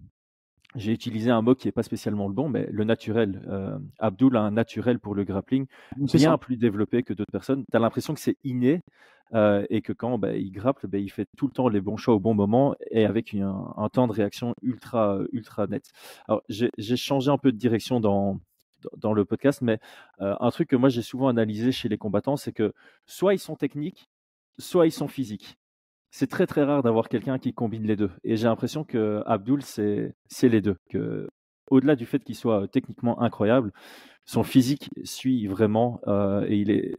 [0.74, 3.42] j'ai utilisé un mot qui n'est pas spécialement le bon, mais le naturel.
[3.48, 7.64] Euh, Abdul a un naturel pour le grappling bien plus développé que d'autres personnes.
[7.70, 8.82] Tu as l'impression que c'est inné
[9.34, 11.96] euh, et que quand bah, il grapple, bah, il fait tout le temps les bons
[11.96, 15.90] choix au bon moment et avec un, temps de réaction ultra, ultra net.
[16.28, 18.40] Alors, j'ai changé un peu de direction dans,
[18.96, 19.78] dans le podcast, mais
[20.20, 22.72] euh, un truc que moi j'ai souvent analysé chez les combattants, c'est que
[23.06, 24.08] soit ils sont techniques,
[24.58, 25.56] soit ils sont physiques
[26.14, 28.10] c'est très très rare d'avoir quelqu'un qui combine les deux.
[28.22, 30.76] Et j'ai l'impression que Abdul, c'est les deux.
[30.88, 31.28] Que,
[31.70, 33.72] au-delà du fait qu'il soit techniquement incroyable,
[34.24, 36.00] son physique suit vraiment.
[36.06, 36.94] Euh, et il est.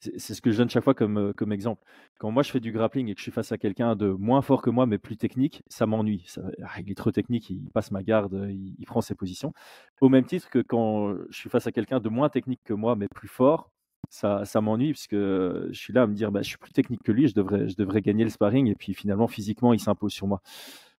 [0.00, 1.82] C'est ce que je donne chaque fois comme, euh, comme exemple.
[2.18, 4.40] Quand moi je fais du grappling et que je suis face à quelqu'un de moins
[4.40, 6.24] fort que moi mais plus technique, ça m'ennuie.
[6.62, 9.52] Ah, il est trop technique, il passe ma garde, il, prend ses positions.
[10.00, 12.96] Au même titre que quand je suis face à quelqu'un de moins technique que moi
[12.96, 13.70] mais plus fort,
[14.08, 17.02] ça, ça m'ennuie puisque je suis là à me dire bah, je suis plus technique
[17.02, 20.12] que lui, je devrais, je devrais gagner le sparring et puis finalement physiquement il s'impose
[20.12, 20.40] sur moi.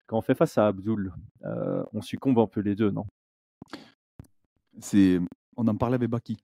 [0.06, 1.12] Quand on fait face à Abdul,
[1.44, 3.06] euh, on succombe un peu les deux, non?
[4.80, 5.20] C'est,
[5.56, 6.38] on en parlait avec Baki,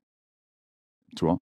[1.16, 1.38] tu vois?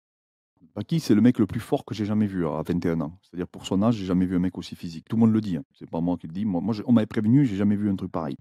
[0.74, 3.18] Baki, c'est le mec le plus fort que j'ai jamais vu à 21 ans.
[3.22, 5.06] C'est-à-dire pour son âge, j'ai jamais vu un mec aussi physique.
[5.08, 5.64] Tout le monde le dit, hein.
[5.74, 6.44] c'est pas moi qui le dis.
[6.44, 8.36] Moi, on m'avait prévenu, j'ai jamais vu un truc pareil.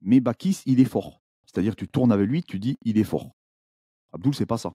[0.00, 1.20] Mais Baki, il est fort.
[1.44, 3.32] C'est-à-dire tu tournes avec lui, tu dis il est fort.
[4.12, 4.72] Abdul, c'est pas ça.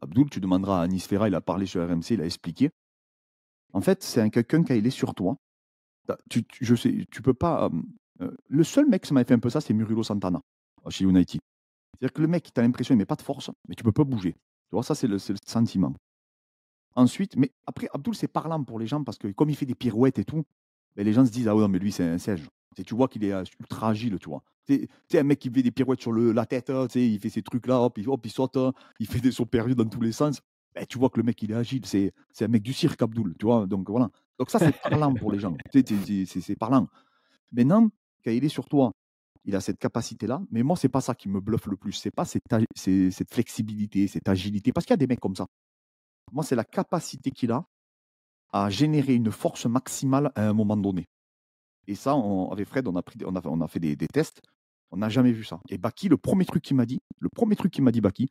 [0.00, 2.70] Abdul, tu demanderas à Anis Ferra, il a parlé sur RMC, il a expliqué.
[3.72, 5.36] En fait, c'est un quelqu'un qui est sur toi.
[6.60, 7.70] Je sais, tu peux pas.
[8.20, 10.40] Euh, le seul mec qui m'a fait un peu ça, c'est Murilo Santana
[10.88, 11.40] chez United.
[11.92, 13.92] C'est-à-dire que le mec, tu as l'impression qu'il met pas de force, mais tu peux
[13.92, 14.32] pas bouger.
[14.32, 15.94] Tu vois, ça, c'est le, sentiment.
[16.94, 19.74] Ensuite, mais après, Abdul, c'est parlant pour les gens parce que comme il fait des
[19.74, 20.44] pirouettes et tout,
[20.96, 22.48] ben, les gens se disent Ah ouais, mais lui, c'est un siège.
[22.84, 24.42] Tu vois qu'il est ultra agile, tu vois.
[24.66, 27.80] C'est un mec qui fait des pirouettes sur la tête, hein, il fait ces trucs-là,
[27.80, 30.40] hop, il, hop, il saute, hein, il fait des sauts perdus dans tous les sens.
[30.88, 31.84] Tu vois que le mec, il est agile.
[31.86, 33.66] C'est un mec du cirque, Abdul, tu vois.
[33.66, 34.10] Donc voilà.
[34.38, 35.56] Donc ça, c'est parlant pour les gens.
[35.72, 36.88] C'est parlant.
[37.50, 37.88] Maintenant,
[38.24, 38.92] quand il est sur toi,
[39.44, 40.42] il a cette capacité-là.
[40.50, 41.94] Mais moi, c'est pas ça qui me bluffe le plus.
[41.94, 42.44] C'est pas cette,
[42.76, 44.72] cette flexibilité, cette agilité.
[44.72, 45.46] Parce qu'il y a des mecs comme ça.
[46.30, 47.64] Moi, c'est la capacité qu'il a
[48.52, 51.08] à générer une force maximale à un moment donné.
[51.88, 54.42] Et ça, on, avec Fred, on a, fait des, tests.
[54.90, 55.58] On n'a jamais vu ça.
[55.70, 58.28] Et Baki, le premier truc qu'il m'a dit, le premier truc qu'il m'a dit, Baki,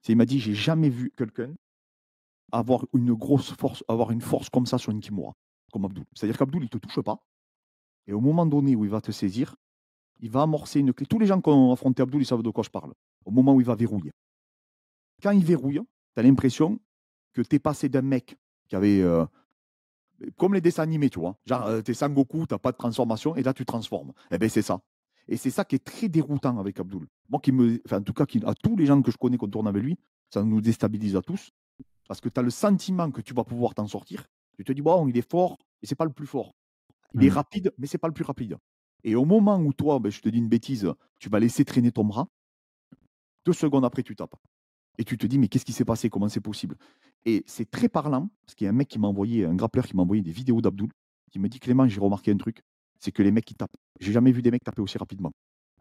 [0.00, 1.52] c'est il m'a dit j'ai jamais vu quelqu'un
[2.52, 5.34] avoir une grosse force, avoir une force comme ça sur une Kimura,
[5.72, 6.04] comme Abdul.
[6.14, 7.18] C'est-à-dire qu'Abdul, il te touche pas.
[8.06, 9.56] Et au moment donné où il va te saisir,
[10.20, 11.06] il va amorcer une clé.
[11.06, 12.92] Tous les gens qui ont affronté Abdul, ils savent de quoi je parle.
[13.24, 14.12] Au moment où il va verrouiller.
[15.20, 15.80] Quand il verrouille,
[16.14, 16.80] tu as l'impression
[17.32, 18.36] que tu es passé d'un mec
[18.68, 19.02] qui avait.
[19.02, 19.26] Euh,
[20.36, 21.36] comme les dessins animés, tu vois.
[21.46, 24.12] Genre, euh, tu es Sangoku, tu n'as pas de transformation, et là, tu transformes.
[24.30, 24.80] Eh bien, c'est ça.
[25.28, 27.06] Et c'est ça qui est très déroutant avec Abdul.
[27.28, 29.36] Moi, qui me, enfin, en tout cas, qui, à tous les gens que je connais
[29.36, 29.98] qu'on tourne avec lui,
[30.32, 31.50] ça nous déstabilise à tous.
[32.08, 34.26] Parce que tu as le sentiment que tu vas pouvoir t'en sortir.
[34.56, 36.52] Tu te dis, bon, il est fort, mais c'est pas le plus fort.
[37.14, 37.32] Il est mmh.
[37.32, 38.56] rapide, mais c'est pas le plus rapide.
[39.04, 41.92] Et au moment où toi, ben, je te dis une bêtise, tu vas laisser traîner
[41.92, 42.28] ton bras,
[43.46, 44.36] deux secondes après, tu tapes.
[44.98, 46.10] Et tu te dis, mais qu'est-ce qui s'est passé?
[46.10, 46.76] Comment c'est possible?
[47.26, 49.86] Et c'est très parlant, parce qu'il y a un mec qui m'a envoyé, un grappleur
[49.86, 50.90] qui m'a envoyé des vidéos d'Abdoul,
[51.30, 52.62] qui me dit, Clément, j'ai remarqué un truc,
[52.98, 53.76] c'est que les mecs qui tapent.
[54.00, 55.32] J'ai jamais vu des mecs taper aussi rapidement.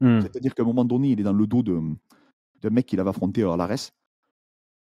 [0.02, 0.22] Mmh.
[0.22, 3.44] C'est-à-dire qu'à un moment donné, il est dans le dos d'un mec qu'il avait affronté
[3.44, 3.92] à l'ARES.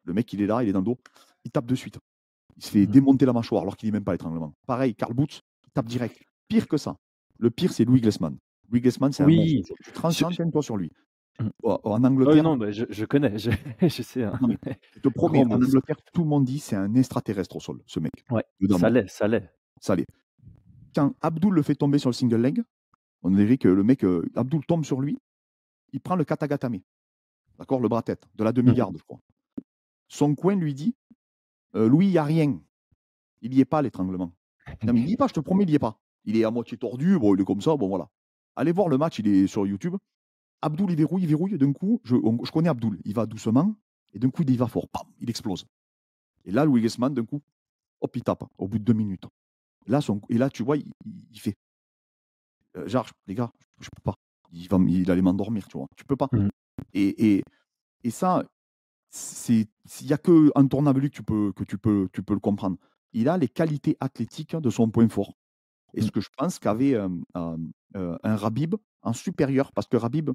[0.05, 0.97] Le mec, il est là, il est dans le dos,
[1.43, 1.97] il tape de suite.
[2.57, 2.91] Il se fait mmh.
[2.91, 4.53] démonter la mâchoire alors qu'il n'est même pas l'étranglement.
[4.65, 6.21] Pareil, Karl Boots, il tape direct.
[6.47, 6.97] Pire que ça.
[7.37, 8.37] Le pire, c'est Louis Glessman.
[8.69, 9.39] Louis Glessman, c'est oui.
[9.39, 9.73] un monstre.
[9.81, 10.91] Tu toi sur lui.
[11.39, 11.49] Mmh.
[11.63, 12.43] En Angleterre.
[12.43, 13.49] non, bah, je, connais, je,
[13.89, 14.23] sais.
[14.23, 14.39] Hein.
[14.95, 17.99] je te promets, en Angleterre, tout le monde dit c'est un extraterrestre au sol, ce
[17.99, 18.11] mec.
[18.29, 18.43] Ouais,
[18.77, 19.49] ça l'est, ça l'est.
[19.79, 20.07] Ça l'est.
[20.93, 22.63] Quand Abdul le fait tomber sur le single leg,
[23.23, 25.17] on dirait que le mec, euh, Abdul tombe sur lui,
[25.93, 26.79] il prend le katagatame,
[27.57, 29.19] d'accord, le bras-tête, de la demi-garde, je crois.
[30.07, 30.95] Son coin lui dit
[31.75, 32.59] euh, Louis, il n'y a rien.
[33.41, 34.33] Il n'y est pas, l'étranglement.
[34.83, 35.99] Non, mais il n'y est pas, je te promets, il n'y est pas.
[36.25, 38.09] Il est à moitié tordu, bon, il est comme ça, bon, voilà.
[38.55, 39.95] Allez voir le match, il est sur YouTube.
[40.61, 41.57] Abdoul, il verrouille, il verrouille.
[41.57, 42.99] D'un coup, je, je connais Abdoul.
[43.05, 43.75] Il va doucement.
[44.13, 44.87] Et d'un coup, il va fort.
[45.19, 45.65] il explose.
[46.45, 47.41] Et là, Louis Guessman, d'un coup,
[48.01, 49.25] hop, il tape au bout de deux minutes.
[49.87, 51.55] Là, son, et là, tu vois, il, fait.
[52.77, 54.15] Euh, genre, les gars, je, ne peux pas.
[54.51, 55.87] Il, va, il allait m'endormir, tu vois.
[55.95, 56.27] Tu peux pas.
[56.31, 56.49] Mmh.
[56.93, 57.43] Et, et,
[58.03, 58.43] et, ça,
[59.49, 59.67] il
[60.03, 62.77] n'y a que en tournant que tu peux, que tu peux, tu peux le comprendre.
[63.13, 65.33] Il a les qualités athlétiques de son point fort.
[65.95, 66.03] Et mmh.
[66.03, 67.57] ce que je pense qu'avait un
[68.23, 70.31] Rabib en supérieur, parce que Rabib,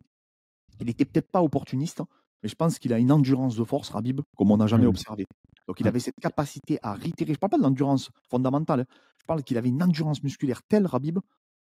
[0.80, 2.06] il n'était peut-être pas opportuniste, hein,
[2.42, 4.88] mais je pense qu'il a une endurance de force, Rabib, comme on n'a jamais mmh.
[4.88, 5.26] observé.
[5.66, 7.32] Donc il avait cette capacité à réitérer.
[7.32, 8.94] Je ne parle pas de l'endurance fondamentale, hein.
[9.18, 11.18] je parle qu'il avait une endurance musculaire telle, Rabib,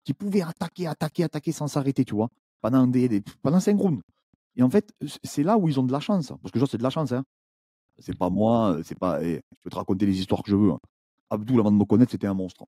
[0.04, 2.28] qu'il pouvait attaquer, attaquer, attaquer sans s'arrêter, tu vois,
[2.60, 4.02] pendant, des, pendant cinq rounds.
[4.56, 4.92] Et en fait,
[5.22, 6.32] c'est là où ils ont de la chance.
[6.42, 7.12] Parce que ça, c'est de la chance.
[7.12, 7.24] Hein.
[7.98, 9.22] C'est pas moi, c'est pas.
[9.22, 10.70] Eh, je peux te raconter les histoires que je veux.
[10.70, 10.78] Hein.
[11.28, 12.64] Abdul, avant de me connaître, c'était un monstre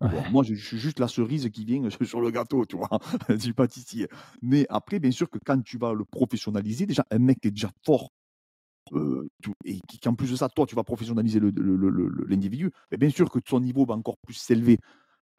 [0.00, 2.88] moi, je, suis juste la cerise qui vient sur le gâteau, tu vois,
[3.38, 4.08] du pâtissier.
[4.42, 7.52] Mais après, bien sûr que quand tu vas le professionnaliser, déjà, un mec qui est
[7.52, 8.10] déjà fort,
[8.92, 9.26] euh,
[9.64, 13.86] et qu'en plus de ça, toi, tu vas professionnaliser l'individu, bien sûr que son niveau
[13.86, 14.78] va encore plus s'élever.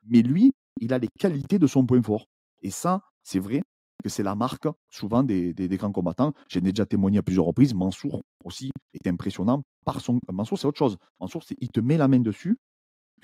[0.07, 2.25] Mais lui, il a les qualités de son point fort.
[2.61, 3.61] Et ça, c'est vrai
[4.03, 6.33] que c'est la marque souvent des, grands combattants.
[6.47, 7.73] J'ai déjà témoigné à plusieurs reprises.
[7.73, 10.19] Mansour aussi est impressionnant par son.
[10.31, 10.97] Mansour, c'est autre chose.
[11.19, 12.57] Mansour, il te met la main dessus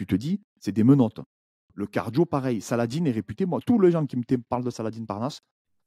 [0.02, 1.22] tu te dis, c'est des menottes.
[1.76, 2.60] Le cardio, pareil.
[2.60, 3.46] Saladin est réputé.
[3.46, 5.42] Moi, tous les gens qui me parlent de Saladin Parnasse,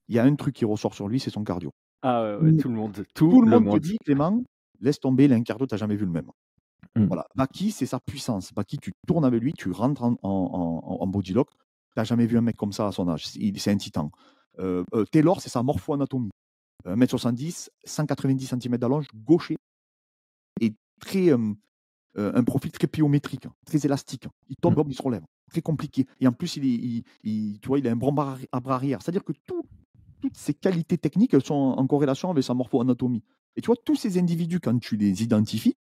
[0.08, 1.72] il y a un truc qui ressort sur lui, c'est son cardio.
[2.02, 3.04] Ah ouais, tout le monde.
[3.14, 4.42] Tout, le, monde, te dit, Clément,
[4.80, 6.30] laisse tomber, il a un cardio, tu n'as jamais vu le même.
[6.94, 7.06] Mmh.
[7.06, 7.26] Voilà.
[7.34, 8.52] Baki, c'est sa puissance.
[8.52, 11.50] Baki, tu tournes avec lui, tu rentres en, en, en, body lock.
[11.50, 11.56] Tu
[11.96, 13.26] n'as jamais vu un mec comme ça à son âge.
[13.26, 14.10] C'est un titan.
[14.60, 16.30] Euh, euh, Taylor, c'est sa morpho-anatomie.
[16.86, 19.56] 1m70, 190 cm d'allonge, gaucher.
[20.60, 21.54] Et très, euh,
[22.16, 24.26] euh, un profil très pyométrique, très élastique.
[24.48, 24.90] Il tombe, mmh.
[24.90, 25.24] il se relève.
[25.50, 26.06] Très compliqué.
[26.20, 29.02] Et en plus, il, il, tu vois, il a un bon bras arrière.
[29.02, 33.22] C'est-à-dire que toutes ces qualités techniques sont en corrélation avec sa morpho-anatomie.
[33.56, 35.76] Et tu vois, tous ces individus, quand tu les identifies,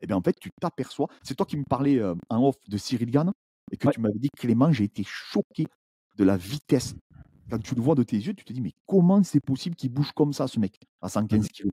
[0.00, 1.08] eh bien, en fait, tu t'aperçois.
[1.22, 3.32] C'est toi qui me parlais euh, en off de Cyril Gann
[3.70, 5.66] et que tu m'avais dit, Clément, j'ai été choqué
[6.16, 6.94] de la vitesse.
[7.50, 9.90] Quand tu le vois de tes yeux, tu te dis, mais comment c'est possible qu'il
[9.90, 11.68] bouge comme ça, ce mec, à 115 mmh.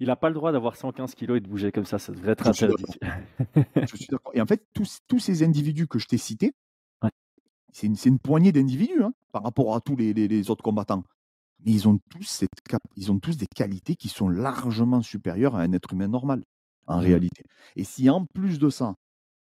[0.00, 2.32] Il n'a pas le droit d'avoir 115 kilos et de bouger comme ça, ça devrait
[2.32, 2.84] être interdit.
[3.76, 4.32] je suis d'accord.
[4.34, 6.52] Et en fait, tous, ces individus que je t'ai cités,
[7.72, 11.02] c'est une, poignée d'individus hein, par rapport à tous les, autres combattants.
[11.64, 12.50] Mais ils ont, tous cette
[12.96, 16.44] ils ont tous des qualités qui sont largement supérieures à un être humain normal,
[16.86, 17.00] en mmh.
[17.00, 17.42] réalité.
[17.76, 18.94] Et si en plus de ça,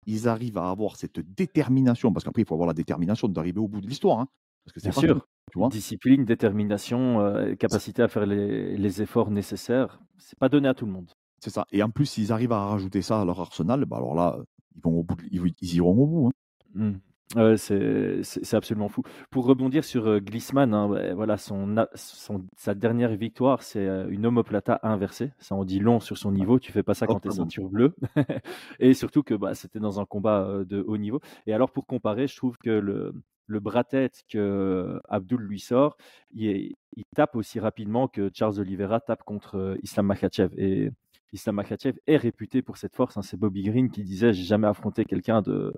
[0.06, 3.68] ils arrivent à avoir cette détermination, parce qu'après, il faut avoir la détermination d'arriver au
[3.68, 4.20] bout de l'histoire.
[4.20, 4.28] Hein,
[4.64, 5.26] parce que c'est sûr.
[5.50, 5.68] Tu vois?
[5.68, 10.86] Discipline, détermination, euh, capacité à faire les, les efforts nécessaires, c'est pas donné à tout
[10.86, 11.10] le monde.
[11.40, 11.66] C'est ça.
[11.72, 14.38] Et en plus, s'ils arrivent à rajouter ça à leur arsenal, bah alors là,
[14.76, 16.28] ils, vont au bout ils, iront au bout.
[16.28, 16.30] Hein.
[16.74, 17.56] Mmh.
[17.56, 19.02] C'est absolument fou.
[19.30, 24.26] Pour rebondir sur euh, Glissman, hein, voilà, son, son, sa dernière victoire, c'est euh, une
[24.26, 25.32] omoplata inversée.
[25.38, 26.58] Ça en dit long sur son niveau.
[26.58, 27.94] Tu fais pas ça quand tu es ceinture bleue.
[28.80, 31.20] et surtout que bah, c'était dans un combat euh, de haut niveau.
[31.46, 33.14] Et alors, pour comparer, je trouve que le,
[33.46, 35.96] le bras-tête que Abdul lui sort,
[36.32, 40.54] il, il, tape aussi rapidement que Charles Oliveira tape contre Islam Makhachev.
[40.56, 40.90] Et
[41.32, 43.16] Islam Makhachev est réputé pour cette force.
[43.16, 43.22] Hein.
[43.22, 45.72] C'est Bobby Green qui disait J'ai jamais affronté quelqu'un de,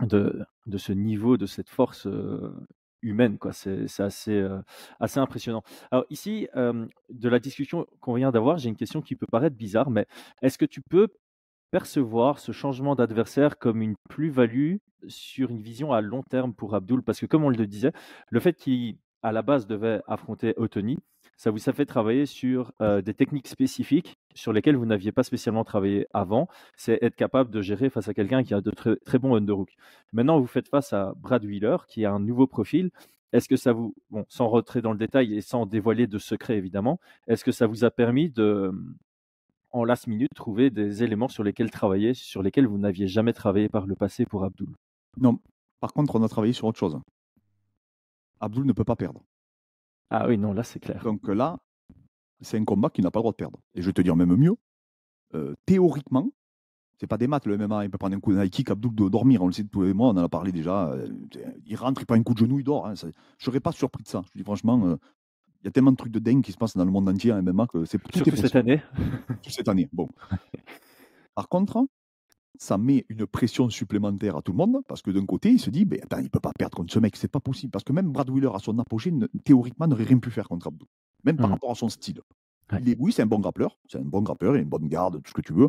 [0.00, 2.08] de, ce niveau, de cette force
[3.02, 3.38] humaine.
[3.52, 4.46] C'est, assez,
[5.00, 5.62] assez impressionnant.
[5.90, 9.90] Alors ici, de la discussion qu'on vient d'avoir, j'ai une question qui peut paraître bizarre,
[9.90, 10.06] mais
[10.42, 11.08] est-ce que tu peux
[11.70, 14.76] percevoir ce changement d'adversaire comme une plus-value
[15.08, 17.92] sur une vision à long terme pour Abdul Parce que comme on le disait,
[18.30, 20.98] le fait qu'il, à la base, devait affronter Otoni,
[21.36, 25.64] ça vous a fait travailler sur des techniques spécifiques sur lesquelles vous n'aviez pas spécialement
[25.64, 26.48] travaillé avant.
[26.76, 29.76] C'est être capable de gérer face à quelqu'un qui a de très, très bons underhooks.
[30.12, 32.90] Maintenant, vous faites face à Brad Wheeler, qui a un nouveau profil.
[33.32, 36.56] Est-ce que ça vous, bon, sans rentrer dans le détail et sans dévoiler de secrets
[36.56, 38.72] évidemment, est-ce que ça vous a permis de,
[39.76, 43.68] en last minute, trouver des éléments sur lesquels travailler, sur lesquels vous n'aviez jamais travaillé
[43.68, 44.74] par le passé pour Abdul
[45.18, 45.38] Non.
[45.80, 46.98] Par contre, on a travaillé sur autre chose.
[48.40, 49.22] Abdul ne peut pas perdre.
[50.10, 51.02] Ah oui, non, là c'est clair.
[51.02, 51.58] Donc là,
[52.40, 53.58] c'est un combat qui n'a pas le droit de perdre.
[53.74, 54.56] Et je vais te dire même mieux,
[55.34, 56.30] euh, théoriquement,
[56.98, 59.08] c'est pas des maths le MMA, il peut prendre un coup de kick, Abdul de
[59.10, 60.88] dormir, on le sait tous les mois, on en a parlé déjà.
[60.88, 61.08] Euh,
[61.66, 62.86] il rentre, il prend un coup de genou, il dort.
[62.86, 64.22] Hein, je ne serais pas surpris de ça.
[64.32, 64.96] Je dis franchement, euh,
[65.64, 67.42] y a tellement de trucs de dingue qui se passent dans le monde entier en
[67.42, 68.82] MMA que c'est tout Surtout cette année.
[69.48, 70.08] cette année, bon.
[71.34, 71.86] Par contre,
[72.58, 75.70] ça met une pression supplémentaire à tout le monde parce que d'un côté, il se
[75.70, 77.70] dit ben, attends, il ne peut pas perdre contre ce mec, c'est pas possible.
[77.70, 79.12] Parce que même Brad Wheeler, à son apogée,
[79.44, 80.86] théoriquement, n'aurait rien pu faire contre Abdou,
[81.24, 81.52] même par mmh.
[81.52, 82.20] rapport à son style.
[82.98, 85.30] oui, c'est un bon grappleur, c'est un bon grappleur, il a une bonne garde, tout
[85.30, 85.68] ce que tu veux,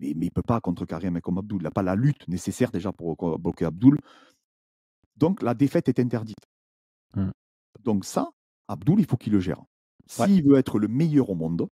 [0.00, 1.58] mais, mais il ne peut pas contrecarrer un mec comme Abdul.
[1.60, 3.98] Il n'a pas la lutte nécessaire déjà pour bloquer Abdul.
[5.16, 6.46] Donc la défaite est interdite.
[7.16, 7.30] Mmh.
[7.84, 8.30] Donc ça,
[8.68, 9.62] Abdul, il faut qu'il le gère.
[10.06, 11.68] S'il veut être le meilleur au monde,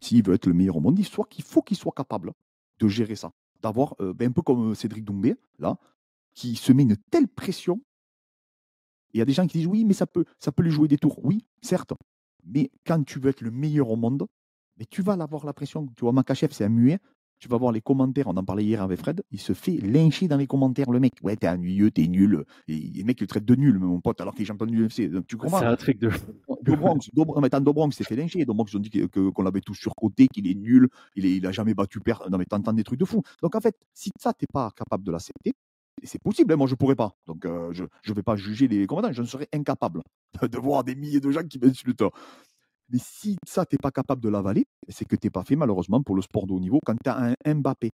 [0.00, 2.32] s'il veut être le meilleur au monde, il faut qu'il soit capable
[2.78, 3.30] de gérer ça
[3.62, 5.78] d'avoir, euh, ben, un peu comme euh, Cédric Doumbé, là,
[6.34, 7.80] qui se met une telle pression.
[9.12, 10.88] Il y a des gens qui disent oui, mais ça peut, ça peut lui jouer
[10.88, 11.18] des tours.
[11.24, 11.92] Oui, certes.
[12.44, 14.26] Mais quand tu veux être le meilleur au monde,
[14.78, 15.86] mais tu vas l'avoir la pression.
[15.96, 16.98] Tu vois, Makachev, c'est un muet
[17.40, 20.28] tu vas voir les commentaires, on en parlait hier avec Fred, il se fait lyncher
[20.28, 21.14] dans les commentaires, le mec.
[21.22, 22.44] Ouais, t'es ennuyeux, t'es nul.
[22.68, 24.72] Et le mec, il le traite de nul, mon pote, alors qu'il est champion de
[24.72, 25.10] l'UFC.
[25.10, 26.10] Donc tu comprends C'est un truc de.
[26.62, 28.44] Dobronx, Dobronx, mais Dobronx s'est fait lyncher.
[28.44, 31.52] Dobronx, ils ont dit qu'on l'avait tous surcoté, qu'il est nul, il, est, il a
[31.52, 32.22] jamais battu père.
[32.30, 33.22] Non, mais t'entends des trucs de fou.
[33.42, 35.52] Donc en fait, si ça, t'es pas capable de l'accepter,
[36.04, 37.16] c'est possible, hein, moi je pourrais pas.
[37.26, 40.02] Donc euh, je ne vais pas juger les combattants, je ne serais incapable
[40.42, 42.04] de voir des milliers de gens qui m'insultent.
[42.90, 45.56] Mais si ça, tu n'es pas capable de l'avaler, c'est que tu n'es pas fait
[45.56, 46.80] malheureusement pour le sport de haut niveau.
[46.84, 47.90] Quand tu as un Mbappé,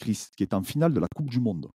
[0.00, 1.68] Chris, qui est en finale de la Coupe du Monde,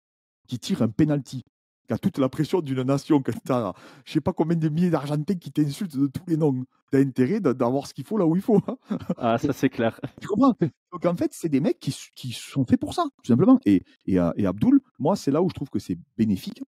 [0.48, 1.42] qui tire un penalty,
[1.88, 3.74] qui a toute la pression d'une nation, quand tu as
[4.06, 7.02] je sais pas combien de milliers d'Argentins qui t'insultent de tous les noms, tu as
[7.02, 8.62] intérêt d'avoir ce qu'il faut là où il faut.
[8.68, 8.78] Hein.
[9.18, 10.00] ah, ça c'est clair.
[10.22, 10.56] Tu comprends?
[10.92, 13.60] Donc en fait, c'est des mecs qui, qui, sont faits pour ça, tout simplement.
[13.66, 16.64] Et, et, euh, et Abdul, moi, c'est là où je trouve que c'est bénéfique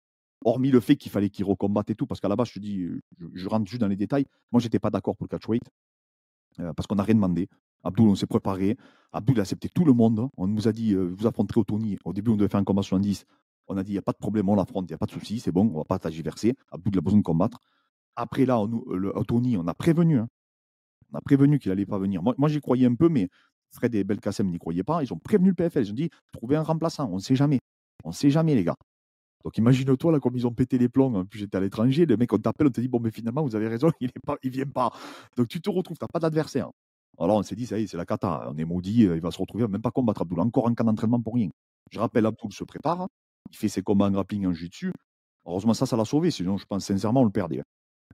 [0.47, 2.59] hormis le fait qu'il fallait qu'il recombatte et tout, parce qu'à la base, je te
[2.59, 2.87] dis,
[3.33, 4.25] je, rentre juste dans les détails.
[4.51, 5.63] Moi, j'étais pas d'accord pour le catchweight,
[6.59, 7.49] euh, parce qu'on n'a rien demandé.
[7.83, 8.77] Abdul, on s'est préparé.
[9.11, 10.29] Abdul a accepté tout le monde.
[10.37, 11.97] On nous a dit, euh, vous affronterez au Tony.
[12.05, 13.25] Au début, on devait faire un combat 70.
[13.67, 15.05] On a dit, il n'y a pas de problème, on l'affronte, il n'y a pas
[15.05, 16.55] de souci, c'est bon, on va pas t'agiverser.
[16.71, 17.59] Abdul a besoin de combattre.
[18.15, 20.19] Après, là, on, le, au Tony, on a prévenu.
[20.19, 20.29] Hein.
[21.11, 22.23] On a prévenu qu'il n'allait pas venir.
[22.23, 23.29] Moi, moi j'y croyais un peu, mais
[23.71, 25.03] Fred et Belkacem n'y croyaient pas.
[25.03, 25.83] Ils ont prévenu le PFL.
[25.85, 27.09] Ils ont dit, trouvez un remplaçant.
[27.11, 27.59] On ne sait jamais.
[28.03, 28.77] On ne sait jamais, les gars.
[29.47, 32.33] Donc imagine-toi, là, comme ils ont pété les plombs, puis j'étais à l'étranger, les mecs,
[32.33, 34.11] on t'appelle, on te dit, bon, mais finalement, vous avez raison, il
[34.43, 34.91] ne vient pas.
[35.37, 36.69] Donc tu te retrouves, tu n'as pas d'adversaire.
[37.17, 39.21] Alors on s'est dit, ça y est, c'est la cata, on est maudit, euh, il
[39.21, 41.47] va se retrouver, même pas combattre Abdul, encore un camp d'entraînement pour rien.
[41.91, 43.07] Je rappelle, Abdul se prépare,
[43.49, 44.91] il fait ses combats en grappling, en jiu-jitsu.
[45.45, 47.63] Heureusement, ça, ça l'a sauvé, sinon, je pense sincèrement, on le perdait.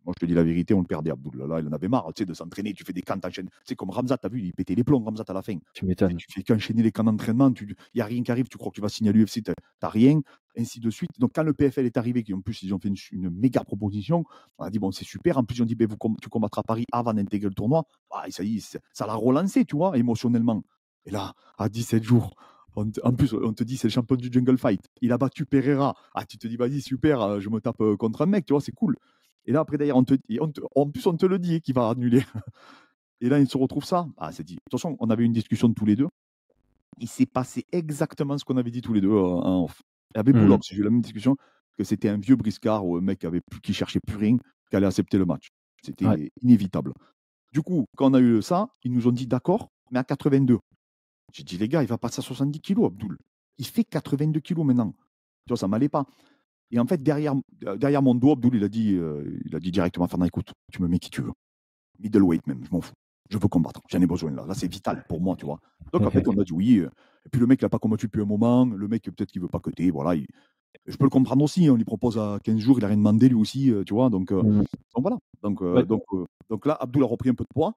[0.06, 1.38] Moi, je te dis la vérité, on le perdait, Abdul.
[1.48, 2.74] Là, il en avait marre, tu sais, de s'entraîner.
[2.74, 3.52] Tu fais des camps, d'enchaînement.
[3.64, 5.58] C'est comme Ramzat, t'as vu, il pétait les plombs, Ramzat, à la fin.
[5.74, 6.18] Tu m'étonnes.
[6.18, 7.52] Tu fais qu'enchaîner les camps d'entraînement.
[7.62, 8.48] Il n'y a rien qui arrive.
[8.50, 9.42] Tu crois que tu vas signer à l'UFC,
[9.80, 10.20] t'as rien,
[10.58, 11.12] ainsi de suite.
[11.20, 14.26] Donc, quand le PFL est arrivé, qui en plus, ils ont fait une, méga proposition,
[14.58, 15.38] on a dit, bon, c'est super.
[15.38, 17.84] En plus, ils ont dit, ben, vous, tu combattras à Paris avant d'intégrer le tournoi.
[18.12, 20.64] Ah, ça y est, ça l'a relancé, tu vois, émotionnellement.
[21.06, 22.36] Et là, à 17 jours,
[22.76, 24.82] en plus, on te dit, c'est le champion du jungle fight.
[25.02, 25.96] Il a battu Pereira.
[26.14, 28.54] Ah, tu te dis, vas-y, super, euh, je me tape euh, contre un mec, tu
[28.54, 28.96] vois, c'est cool.
[29.46, 30.16] Et là, après, d'ailleurs, on te,
[30.76, 32.24] en plus, on te le dit qu'il va annuler.
[33.22, 34.06] Et là, il se retrouve ça.
[34.18, 34.56] Ah, c'est dit.
[34.56, 36.08] De toute façon, on avait une discussion de tous les deux.
[37.00, 39.82] Il s'est passé exactement ce qu'on avait dit tous les deux euh, en off.
[40.14, 40.58] Avec mmh.
[40.64, 41.38] j'ai eu la même discussion,
[41.78, 44.38] que c'était un vieux briscard ou un mec qui, avait qui cherchait plus rien.
[44.70, 45.48] qui allait accepter le match.
[45.82, 46.06] C'était
[46.42, 46.94] inévitable.
[47.52, 50.60] Du coup, quand on a eu ça, ils nous ont dit d'accord, mais à 82.
[51.32, 53.18] J'ai dit, les gars, il va passer à 70 kilos, Abdul.
[53.58, 54.92] Il fait 82 kilos maintenant.
[55.46, 56.06] Tu vois, ça m'allait pas.
[56.72, 57.36] Et en fait, derrière,
[57.78, 60.82] derrière mon dos, Abdul, il a dit, euh, il a dit directement Fernand, écoute, tu
[60.82, 61.32] me mets qui tu veux.
[62.00, 62.94] Middleweight même, je m'en fous.
[63.30, 63.82] Je veux combattre.
[63.90, 64.46] J'en ai besoin là.
[64.46, 65.60] Là, c'est vital pour moi, tu vois.
[65.92, 66.80] Donc, en fait, on a dit oui.
[66.80, 66.90] Euh,
[67.26, 68.66] et puis, le mec, il n'a pas combattu depuis un moment.
[68.66, 69.92] Le mec, peut-être qu'il veut pas coter.
[69.92, 70.20] Voilà.
[70.86, 71.70] Je peux le comprendre aussi.
[71.70, 74.10] On lui propose à 15 jours, il a rien demandé lui aussi, euh, tu vois.
[74.10, 74.42] Donc, mmh.
[74.42, 74.66] donc
[74.98, 75.18] voilà.
[75.42, 76.04] Donc, donc,
[76.50, 77.74] donc là, Abdul a repris un peu de poids.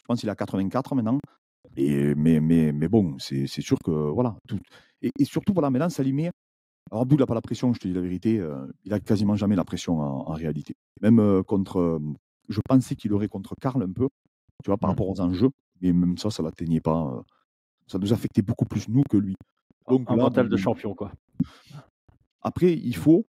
[0.00, 1.18] Je pense qu'il est à 84 maintenant.
[1.76, 4.36] Et, mais, mais, mais bon, c'est sûr que voilà.
[4.48, 4.58] Tout.
[5.02, 6.30] Et, surtout, voilà, maintenant, s'aligner.
[6.90, 8.42] Alors, Abdul n'a pas la pression, je te dis la vérité.
[8.84, 10.74] il a quasiment jamais la pression en, réalité.
[11.00, 12.00] Même contre.
[12.48, 14.08] je pensais qu'il aurait contre Karl un peu,
[14.64, 14.92] tu vois, par mmh.
[14.92, 15.50] rapport aux enjeux.
[15.80, 17.22] Mais même ça, ça ne l'atteignait pas.
[17.86, 19.36] ça nous affectait beaucoup plus nous que lui.
[19.88, 21.12] Donc, un mental de champion, quoi.
[22.42, 23.26] Après, il faut,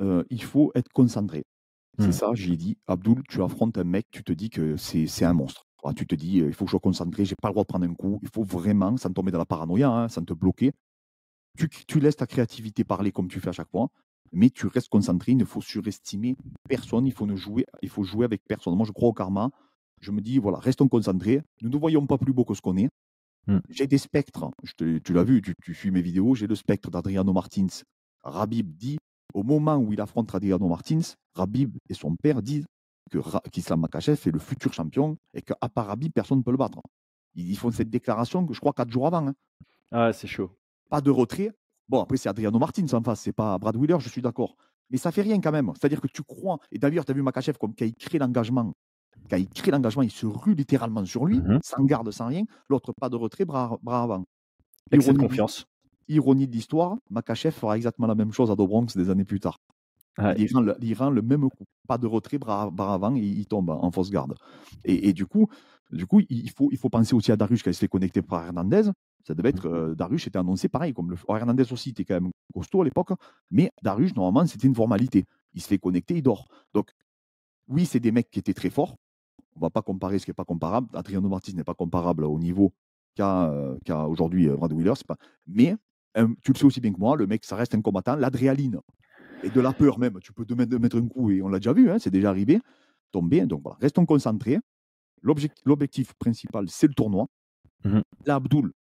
[0.00, 1.44] il faut être concentré.
[1.98, 2.12] C'est mmh.
[2.12, 5.66] ça, j'ai dit, Abdul, tu affrontes un mec, tu te dis que c'est un monstre.
[5.96, 7.86] tu te dis, il faut que je sois concentré, j'ai pas le droit de prendre
[7.86, 8.20] un coup.
[8.22, 10.72] Il faut vraiment, sans tomber dans la paranoïa, hein, sans te bloquer.
[11.56, 13.88] Tu, tu, laisses ta créativité parler comme tu fais à chaque fois,
[14.32, 15.32] mais tu restes concentré.
[15.32, 16.36] Il ne faut surestimer
[16.68, 17.06] personne.
[17.06, 18.76] Il faut, ne jouer, il faut jouer avec personne.
[18.76, 19.50] Moi, je crois au karma.
[20.00, 21.42] Je me dis, voilà, restons concentrés.
[21.62, 22.88] Nous ne voyons pas plus beau que ce qu'on est.
[23.48, 23.58] Mmh.
[23.70, 24.50] J'ai des spectres.
[24.62, 26.34] Je tu l'as vu, tu, tu, suis mes vidéos.
[26.34, 27.66] J'ai le spectre d'Adriano Martins.
[28.22, 28.98] Rabib dit
[29.34, 31.00] au moment où il affronte Adriano Martins,
[31.34, 32.66] Rabib et son père disent
[33.10, 33.18] que
[33.50, 36.80] qu'Islam Makachev est le futur champion et qu'à part Rabib, personne ne peut le battre.
[37.34, 39.28] Ils font cette déclaration que je crois quatre jours avant.
[39.28, 39.34] Hein.
[39.90, 40.50] Ah, c'est chaud.
[40.88, 41.52] Pas de retrait.
[41.88, 44.56] Bon, après, c'est Adriano Martins en face, c'est pas Brad Wheeler, je suis d'accord.
[44.90, 45.72] Mais ça fait rien quand même.
[45.78, 46.58] C'est-à-dire que tu crois.
[46.70, 48.72] Et d'ailleurs, tu as vu Makachev comme quand il crée l'engagement.
[49.30, 52.44] Quand il crée l'engagement, il se rue littéralement sur lui, mmh sans garde, sans rien.
[52.68, 54.24] L'autre, pas de retrait, bras, bras avant.
[54.90, 55.66] Excès de confiance
[56.08, 59.58] ironie de l'histoire, Makachev fera exactement la même chose à Dobronx des années plus tard.
[60.36, 60.52] Il,
[60.96, 61.64] rend le, même coup.
[61.86, 64.34] Pas de retrait, bras, avant, et il tombe en fausse garde.
[64.84, 65.48] Et, du coup,
[65.92, 68.20] du coup il, faut, il faut penser aussi à Darius quand il se fait connecter
[68.20, 68.90] par Hernandez.
[69.28, 69.66] Ça devait être.
[69.66, 73.10] Euh, Darius était annoncé pareil, comme le, Hernandez aussi était quand même costaud à l'époque.
[73.50, 75.26] Mais Darius, normalement, c'était une formalité.
[75.52, 76.48] Il se fait connecter, il dort.
[76.72, 76.90] Donc,
[77.66, 78.96] oui, c'est des mecs qui étaient très forts.
[79.54, 80.88] On ne va pas comparer ce qui n'est pas comparable.
[80.94, 82.72] Adriano Martis n'est pas comparable au niveau
[83.16, 84.94] qu'a euh, aujourd'hui Brad Wheeler.
[85.06, 85.16] Pas...
[85.46, 85.76] Mais
[86.42, 88.80] tu le sais aussi bien que moi, le mec, ça reste un combattant, l'adréaline
[89.42, 90.20] et de la peur même.
[90.22, 92.30] Tu peux te mettre, mettre un coup et on l'a déjà vu, hein, c'est déjà
[92.30, 92.60] arrivé.
[93.12, 94.58] Tomber, donc voilà, restons concentrés.
[95.20, 97.26] L'objectif principal, c'est le tournoi.
[97.84, 98.72] Mmh là, Abdul,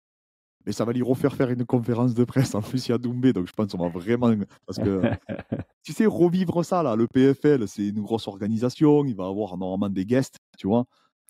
[0.68, 2.54] mais ça va lui refaire faire une conférence de presse.
[2.54, 4.36] En plus, il y a Doumbé, donc je pense qu'on va vraiment.
[4.66, 5.02] Parce que,
[5.84, 9.06] tu sais, revivre ça, là, le PFL, c'est une grosse organisation.
[9.06, 10.86] Il va avoir normalement des guests, tu vois.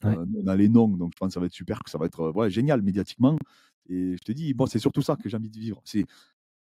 [0.06, 2.00] Euh, on a les noms, donc je pense que ça va être super, que ça
[2.00, 3.38] va être ouais, génial médiatiquement.
[3.88, 5.82] Et je te dis, bon, c'est surtout ça que j'ai envie de vivre.
[5.86, 6.06] C'est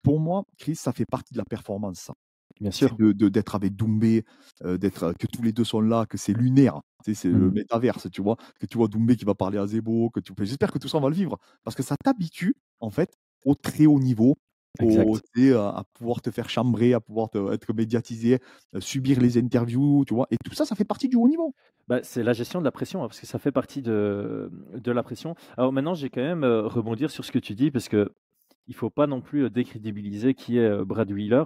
[0.02, 2.00] pour moi, Chris, ça fait partie de la performance.
[2.00, 2.14] Ça.
[2.60, 2.96] Bien sûr.
[2.96, 4.24] De, d'être avec Doumbé,
[4.64, 6.80] euh, d'être que tous les deux sont là, que c'est lunaire.
[7.04, 7.54] Tu sais, c'est le mmh.
[7.54, 8.36] métaverse, tu vois.
[8.60, 10.10] Que tu vois Doumbé qui va parler à Zebo.
[10.10, 10.32] Que tu...
[10.40, 13.54] J'espère que tout ça on va le vivre parce que ça t'habitue en fait au
[13.54, 14.36] très haut niveau.
[14.80, 15.16] Au,
[15.56, 18.38] à, pouvoir te faire chambrer, à pouvoir être médiatisé,
[18.78, 20.28] subir les interviews, tu vois.
[20.30, 21.52] Et tout ça, ça fait partie du haut niveau.
[21.88, 24.92] Bah, c'est la gestion de la pression, hein, parce que ça fait partie de, de
[24.92, 25.34] la pression.
[25.56, 28.12] Alors maintenant, j'ai quand même euh, rebondir sur ce que tu dis, parce que
[28.68, 31.44] il faut pas non plus euh, décrédibiliser qui est euh, Brad Wheeler.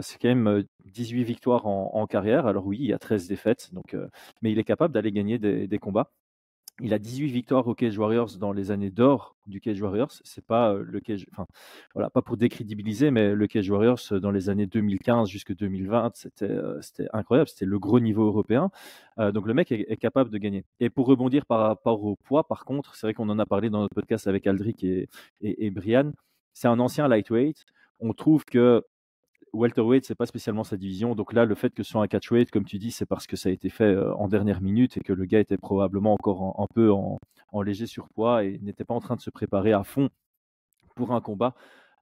[0.00, 2.46] C'est quand même 18 victoires en, carrière.
[2.46, 3.96] Alors oui, il y a 13 défaites, donc,
[4.42, 6.10] mais il est capable d'aller gagner des combats.
[6.82, 10.12] Il a 18 victoires au Cage Warriors dans les années d'or du Cage Warriors.
[10.24, 11.46] C'est pas euh, le Cage, enfin,
[11.94, 16.10] voilà, pas pour décrédibiliser, mais le Cage Warriors euh, dans les années 2015 jusqu'à 2020,
[16.14, 16.78] c'était, euh,
[17.14, 17.48] incroyable.
[17.48, 18.70] C'était le gros niveau européen.
[19.18, 20.64] donc le mec est, capable de gagner.
[20.80, 23.70] Et pour rebondir par rapport au poids, par contre, c'est vrai qu'on en a parlé
[23.70, 26.12] dans notre podcast avec Aldric et Brian.
[26.52, 27.64] C'est un ancien lightweight.
[28.00, 28.84] On trouve que
[29.52, 31.14] welterweight, c'est pas spécialement sa division.
[31.14, 33.36] Donc là, le fait que ce soit un catchweight, comme tu dis, c'est parce que
[33.36, 36.60] ça a été fait euh, en dernière minute et que le gars était probablement encore
[36.60, 37.18] un peu en,
[37.64, 40.10] léger surpoids et n'était pas en train de se préparer à fond
[40.94, 41.54] pour un combat.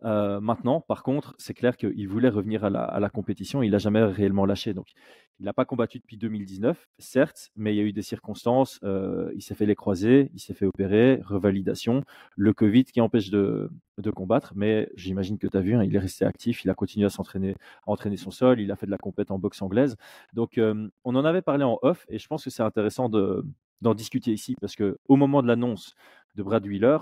[0.04, 3.62] Euh, maintenant, par contre, c'est clair qu'il voulait revenir à la, compétition.
[3.62, 4.74] Il n'a jamais réellement lâché.
[4.74, 4.92] Donc,
[5.40, 8.78] il n'a pas combattu depuis 2019, certes, mais il y a eu des circonstances.
[8.84, 12.04] Euh, il s'est fait les croiser, il s'est fait opérer, revalidation,
[12.36, 13.70] le Covid qui empêche de,
[14.14, 14.52] combattre.
[14.56, 17.10] Mais j'imagine que tu as vu, hein, il est resté actif, il a continué à
[17.10, 19.96] s'entraîner, à entraîner son sol, il a fait de la compète en boxe anglaise.
[20.34, 23.94] Donc, euh, on en avait parlé en off et je pense que c'est intéressant d'en
[23.94, 25.94] discuter ici parce qu'au moment de l'annonce
[26.34, 26.98] de Brad Wheeler,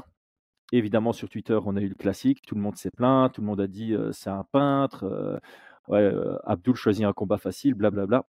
[0.72, 2.42] Évidemment, sur Twitter, on a eu le classique.
[2.46, 3.32] Tout le monde s'est plaint.
[3.32, 5.40] Tout le monde a dit c'est un peintre.
[5.88, 6.12] ouais,
[6.44, 8.24] Abdul choisit un combat facile, blablabla.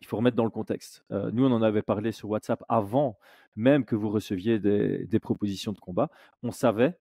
[0.00, 1.04] Il faut remettre dans le contexte.
[1.10, 3.18] nous, on en avait parlé sur WhatsApp avant
[3.56, 6.10] même que vous receviez des, propositions de combat.
[6.42, 6.98] On savait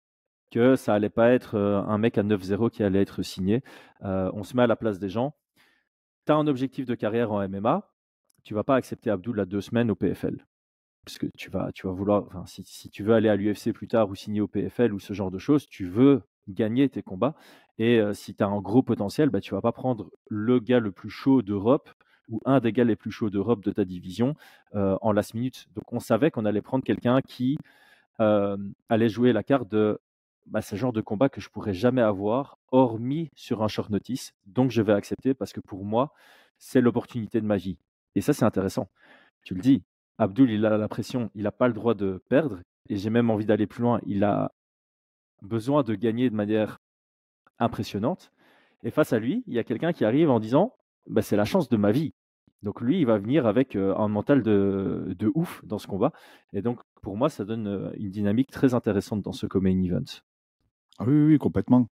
[0.50, 3.62] que ça allait pas être un mec à 9-0 qui allait être signé.
[4.02, 5.34] on se met à la place des gens.
[6.26, 7.90] tu as un objectif de carrière en MMA,
[8.44, 10.44] tu vas pas accepter Abdul à deux semaines au PFL.
[11.04, 14.08] Parce que tu vas, tu vas vouloir, si tu veux aller à l'UFC plus tard
[14.08, 17.34] ou signer au PFL ou ce genre de choses, tu veux gagner tes combats.
[17.78, 20.78] Et euh, si tu as un gros potentiel, bah, tu vas pas prendre le gars
[20.78, 21.90] le plus chaud d'Europe
[22.28, 24.36] ou un des gars les plus chauds d'Europe de ta division
[24.74, 25.66] euh, en last minute.
[25.74, 27.58] Donc on savait qu'on allait prendre quelqu'un qui
[28.20, 28.56] euh,
[28.88, 30.00] allait jouer la carte de
[30.46, 34.34] bah, ce genre de combat que je pourrais jamais avoir, hormis sur un short notice.
[34.46, 36.12] Donc je vais accepter parce que pour moi,
[36.58, 37.78] c'est l'opportunité de ma vie.
[38.14, 38.88] Et ça, c'est intéressant.
[39.44, 39.82] Tu le dis,
[40.18, 42.60] Abdul, il a la pression, il n'a pas le droit de perdre.
[42.88, 44.00] Et j'ai même envie d'aller plus loin.
[44.06, 44.52] Il a
[45.40, 46.78] besoin de gagner de manière
[47.58, 48.32] impressionnante.
[48.82, 50.74] Et face à lui, il y a quelqu'un qui arrive en disant
[51.06, 52.12] bah, c'est la chance de ma vie.
[52.62, 56.12] Donc lui, il va venir avec un mental de, de, ouf dans ce combat.
[56.52, 60.04] Et donc, pour moi, ça donne une dynamique très intéressante dans ce co-main event.
[60.98, 61.88] Ah oui, oui, complètement.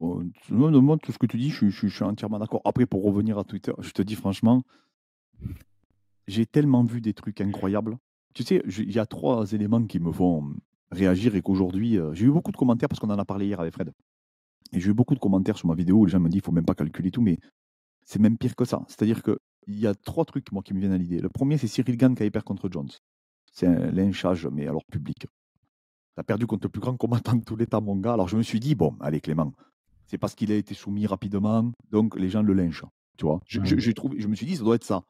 [0.00, 2.60] Tout ce que tu dis, je suis entièrement d'accord.
[2.64, 4.62] Après, pour revenir à Twitter, je te dis franchement,
[6.28, 7.98] j'ai tellement vu des trucs incroyables.
[8.34, 10.54] Tu sais, il y a trois éléments qui me font
[10.92, 13.58] réagir et qu'aujourd'hui, euh, j'ai eu beaucoup de commentaires parce qu'on en a parlé hier
[13.58, 13.92] avec Fred.
[14.72, 16.42] Et j'ai eu beaucoup de commentaires sur ma vidéo où les gens me disent qu'il
[16.42, 17.38] ne faut même pas calculer tout, mais
[18.04, 18.84] c'est même pire que ça.
[18.86, 21.18] C'est-à-dire qu'il y a trois trucs moi, qui me viennent à l'idée.
[21.18, 22.90] Le premier, c'est Cyril Gann qui a perd contre Jones.
[23.50, 25.20] C'est un lynchage, mais alors public.
[25.20, 25.26] Tu
[26.20, 28.12] as perdu contre le plus grand combattant de tous les temps, mon gars.
[28.12, 29.52] Alors je me suis dit, bon, allez Clément,
[30.06, 32.84] c'est parce qu'il a été soumis rapidement, donc les gens le lynchent.
[33.16, 33.60] Tu vois, je
[34.28, 35.02] me suis dit, ça doit être ça.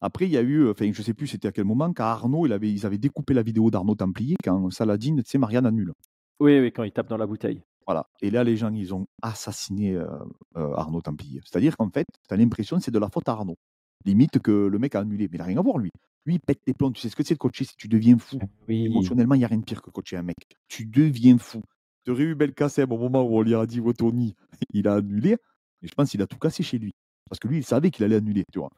[0.00, 2.46] Après, il y a eu, enfin, je sais plus c'était à quel moment, quand Arnaud,
[2.46, 5.92] il avait, ils avaient découpé la vidéo d'Arnaud Templier, quand Saladin, tu sais, Marianne annule.
[6.40, 7.62] Oui, oui, quand il tape dans la bouteille.
[7.86, 8.06] Voilà.
[8.22, 10.06] Et là, les gens, ils ont assassiné euh,
[10.56, 11.40] euh, Arnaud Templier.
[11.44, 13.56] C'est-à-dire qu'en fait, tu as l'impression que c'est de la faute à Arnaud.
[14.06, 15.28] Limite que le mec a annulé.
[15.28, 15.90] Mais il n'a rien à voir, lui.
[16.24, 16.92] Lui, il pète les plombs.
[16.92, 18.38] Tu sais ce que c'est de coacher si tu deviens fou?
[18.68, 20.36] Émotionnellement, il n'y a rien de pire que coacher un mec.
[20.68, 21.62] Tu deviens fou.
[22.04, 24.34] Tu aurais eu Belkacem au moment où on lui a dit Tony,
[24.72, 25.36] il a annulé.
[25.82, 26.92] Et je pense qu'il a tout cassé chez lui.
[27.28, 28.44] Parce que lui, il savait qu'il allait annuler.
[28.52, 28.70] Tu vois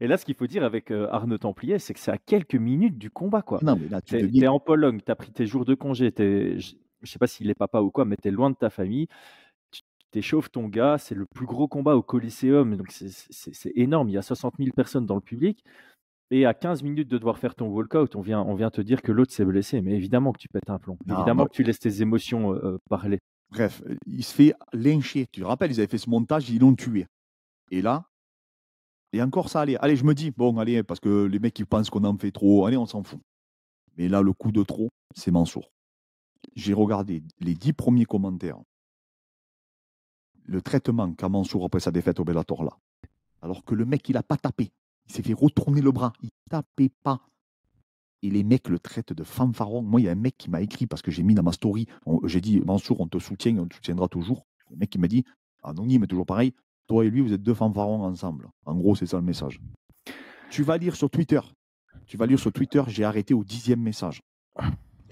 [0.00, 2.54] et, là, ce qu'il faut dire avec euh, Arnaud Templier, c'est que c'est à quelques
[2.54, 3.42] minutes du combat.
[3.42, 3.58] Quoi.
[3.62, 6.74] Non, mais là, tu es, en Pologne, tu as pris tes jours de congé, je
[7.02, 9.08] ne sais pas s'il est papa ou quoi, mais tu es loin de ta famille.
[10.10, 14.08] Tu échauffes ton gars, c'est le plus gros combat au Coliseum, donc c'est énorme.
[14.08, 15.64] Il y a 60 000 personnes dans le public.
[16.30, 19.00] Et à 15 minutes de devoir faire ton walkout, on vient, on vient te dire
[19.00, 19.80] que l'autre s'est blessé.
[19.80, 20.98] Mais évidemment que tu pètes un plomb.
[21.08, 23.18] évidemment que tu laisses tes émotions euh, euh, parler.
[23.50, 25.26] Bref, il se fait lyncher.
[25.32, 27.06] Tu te rappelles, ils avaient fait ce montage, ils l'ont tué.
[27.70, 28.04] Et là,
[29.12, 31.66] et encore ça, allez, allez, je me dis, bon, allez, parce que les mecs, ils
[31.66, 33.20] pensent qu'on en fait trop, allez, on s'en fout.
[33.96, 35.70] Mais là, le coup de trop, c'est Mansour.
[36.54, 38.58] J'ai regardé les dix premiers commentaires.
[40.44, 42.78] Le traitement qu'a Mansour après sa défaite au Bellator, là.
[43.42, 44.72] Alors que le mec, il n'a pas tapé.
[45.06, 46.12] Il s'est fait retourner le bras.
[46.22, 47.20] Il tapait pas.
[48.22, 49.82] Et les mecs le traitent de fanfaron.
[49.82, 51.52] Moi, il y a un mec qui m'a écrit parce que j'ai mis dans ma
[51.52, 51.86] story.
[52.24, 54.46] J'ai dit, Mansour, on te soutient, on te soutiendra toujours.
[54.70, 55.24] Le mec qui m'a dit,
[55.62, 56.52] anonyme, toujours pareil,
[56.88, 58.48] toi et lui, vous êtes deux fanfarons ensemble.
[58.64, 59.60] En gros, c'est ça le message.
[60.50, 61.40] Tu vas lire sur Twitter.
[62.06, 64.22] Tu vas lire sur Twitter, j'ai arrêté au dixième message.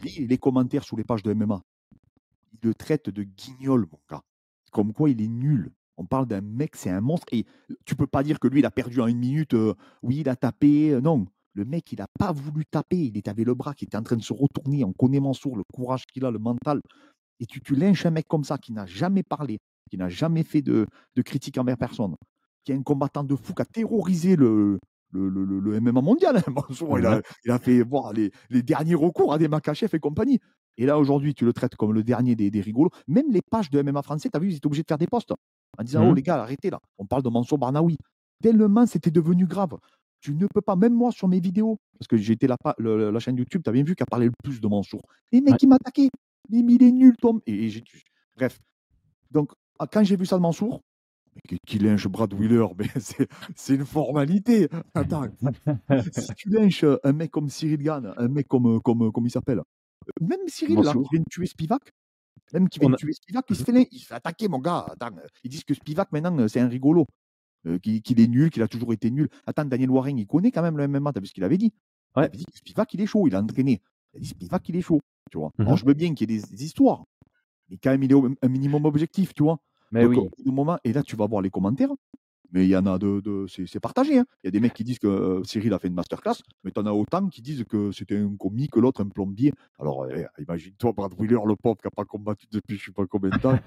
[0.02, 1.60] Lis les commentaires sous les pages de MMA.
[2.52, 4.22] Il le traite de guignol, mon gars.
[4.72, 5.70] Comme quoi il est nul.
[5.98, 7.26] On parle d'un mec, c'est un monstre.
[7.32, 7.44] Et
[7.84, 9.54] tu peux pas dire que lui, il a perdu en une minute.
[9.54, 10.90] Euh, oui, il a tapé.
[10.90, 11.26] Euh, non.
[11.52, 12.98] Le mec, il n'a pas voulu taper.
[12.98, 14.84] Il était avec le bras qui était en train de se retourner.
[14.84, 16.80] On connaît Mansour, le courage qu'il a, le mental.
[17.40, 19.58] Et tu, tu lynches un mec comme ça qui n'a jamais parlé,
[19.90, 22.14] qui n'a jamais fait de, de critique envers personne,
[22.64, 24.78] qui est un combattant de fou, qui a terrorisé le,
[25.12, 26.42] le, le, le MMA mondial.
[26.46, 26.98] Hein.
[26.98, 30.40] il, a, il, a, fait voir les, les, derniers recours à des Makachev et compagnie.
[30.78, 32.90] Et là, aujourd'hui, tu le traites comme le dernier des, des rigolos.
[33.08, 35.06] Même les pages de MMA français, tu as vu, ils étaient obligés de faire des
[35.06, 35.32] posts
[35.78, 36.14] en disant Oh, mmh.
[36.14, 36.80] les gars, arrêtez là.
[36.98, 37.96] On parle de Mansour Barnaoui.
[38.42, 39.76] Tellement c'était devenu grave.
[40.20, 43.18] Tu ne peux pas, même moi sur mes vidéos, parce que j'étais la, la, la,
[43.20, 45.00] chaîne YouTube, tu as bien vu qu'elle parlait le plus de Mansour.
[45.32, 46.10] Les mecs, qui m'attaquaient.
[46.50, 47.40] Mais il est nul, Tom.
[47.46, 47.84] Et, et
[48.36, 48.58] bref.
[49.30, 49.52] Donc,
[49.90, 50.80] quand j'ai vu ça de Mansour,
[51.66, 52.86] qui lynche Brad Wheeler, mais
[53.54, 54.68] c'est une formalité.
[54.94, 55.26] Attends,
[56.12, 59.60] si tu lynches un mec comme Cyril Gann, un mec comme, comme, comme il s'appelle,
[60.20, 61.92] même Cyril, là, qui vient de tuer Spivak,
[62.52, 64.86] même qui vient de tuer Spivak, il se, fait, il se fait attaquer, mon gars.
[64.90, 67.06] Attends, ils disent que Spivak, maintenant, c'est un rigolo,
[67.66, 69.28] euh, qu'il est nul, qu'il a toujours été nul.
[69.46, 71.72] Attends, Daniel Warren, il connaît quand même le MMA, t'as vu ce qu'il avait dit?
[72.16, 73.82] Il avait dit que Spivak, il est chaud, il a entraîné.
[74.14, 75.00] Il a dit Spivak, il est chaud.
[75.30, 75.50] Tu vois.
[75.58, 77.04] Alors, mmh je veux bien qu'il y ait des histoires,
[77.68, 79.58] mais quand même, il est un minimum objectif, tu vois.
[79.92, 80.18] Mais oui.
[80.46, 81.90] moment, et là, tu vas voir les commentaires.
[82.52, 84.18] Mais il y en a de, de c'est partagé.
[84.18, 84.24] Hein.
[84.42, 86.70] Il y a des mecs qui disent que euh, Cyril a fait une masterclass, mais
[86.70, 89.52] tu en as autant qui disent que c'était un commis que l'autre un plombier.
[89.78, 92.92] Alors eh, imagine-toi Brad Wheeler, le pauvre qui n'a pas combattu depuis je ne sais
[92.92, 93.58] pas combien de temps.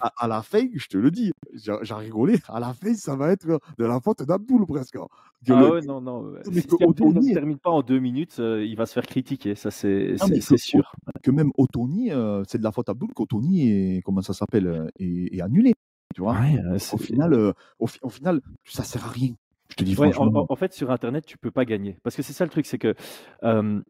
[0.00, 3.46] à, la fin, je te le dis, j'ai rigolé, à la fin, ça va être
[3.46, 4.96] de la faute d'Abdoul presque.
[4.96, 5.06] Hein.
[5.48, 6.32] Ah ouais, non, non.
[6.50, 9.70] Mais si ne termine pas en deux minutes, euh, il va se faire critiquer, ça
[9.70, 10.16] c'est
[10.56, 10.92] sûr.
[11.22, 15.40] Que même Otoni, euh, c'est de la faute qu'Otoni est, comment ça s'appelle, est, est
[15.40, 15.74] annulé.
[16.14, 16.34] Tu vois?
[16.40, 16.56] Ouais,
[16.92, 19.34] au, final, euh, au, fi- au final, ça sert à rien.
[19.68, 20.42] Je te dis Ouais, en, franchement.
[20.42, 21.98] en- en fait, sur Internet, tu peux pas gagner.
[22.02, 22.94] Parce que c'est ça le truc, c'est que
[23.42, 23.80] euh,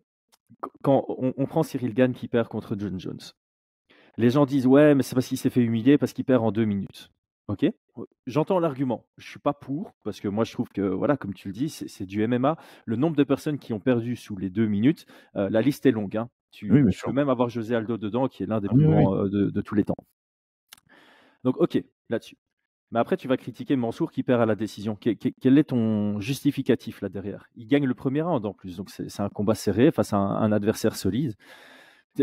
[0.63, 3.21] qu- quand on, on prend Cyril Gann qui perd contre John Jones,
[4.17, 6.53] les gens disent ouais, mais c'est parce qu'il s'est fait humilier, parce qu'il perd en
[6.53, 7.11] deux minutes.
[7.49, 7.65] Ok,
[8.27, 9.07] j'entends l'argument.
[9.19, 11.69] Je suis pas pour parce que moi je trouve que voilà, comme tu le dis,
[11.69, 12.57] c'est du MMA.
[12.87, 15.07] Le nombre de personnes qui ont perdu sous les deux minutes,
[15.37, 16.17] euh, la liste est longue.
[16.17, 16.29] hein.
[16.51, 18.95] Tu, Oui, peux même avoir José Aldo dedans, qui est l'un des Ah plus oui,
[18.95, 19.95] grands euh, de, de tous les temps.
[21.45, 22.37] Donc ok, là-dessus.
[22.93, 24.95] Mais après, tu vas critiquer Mansour qui perd à la décision.
[24.95, 27.47] Que- que- Quel est ton justificatif là derrière?
[27.57, 30.37] Il gagne le premier round en plus, donc c'est un combat serré face à un,
[30.37, 31.35] un adversaire solide.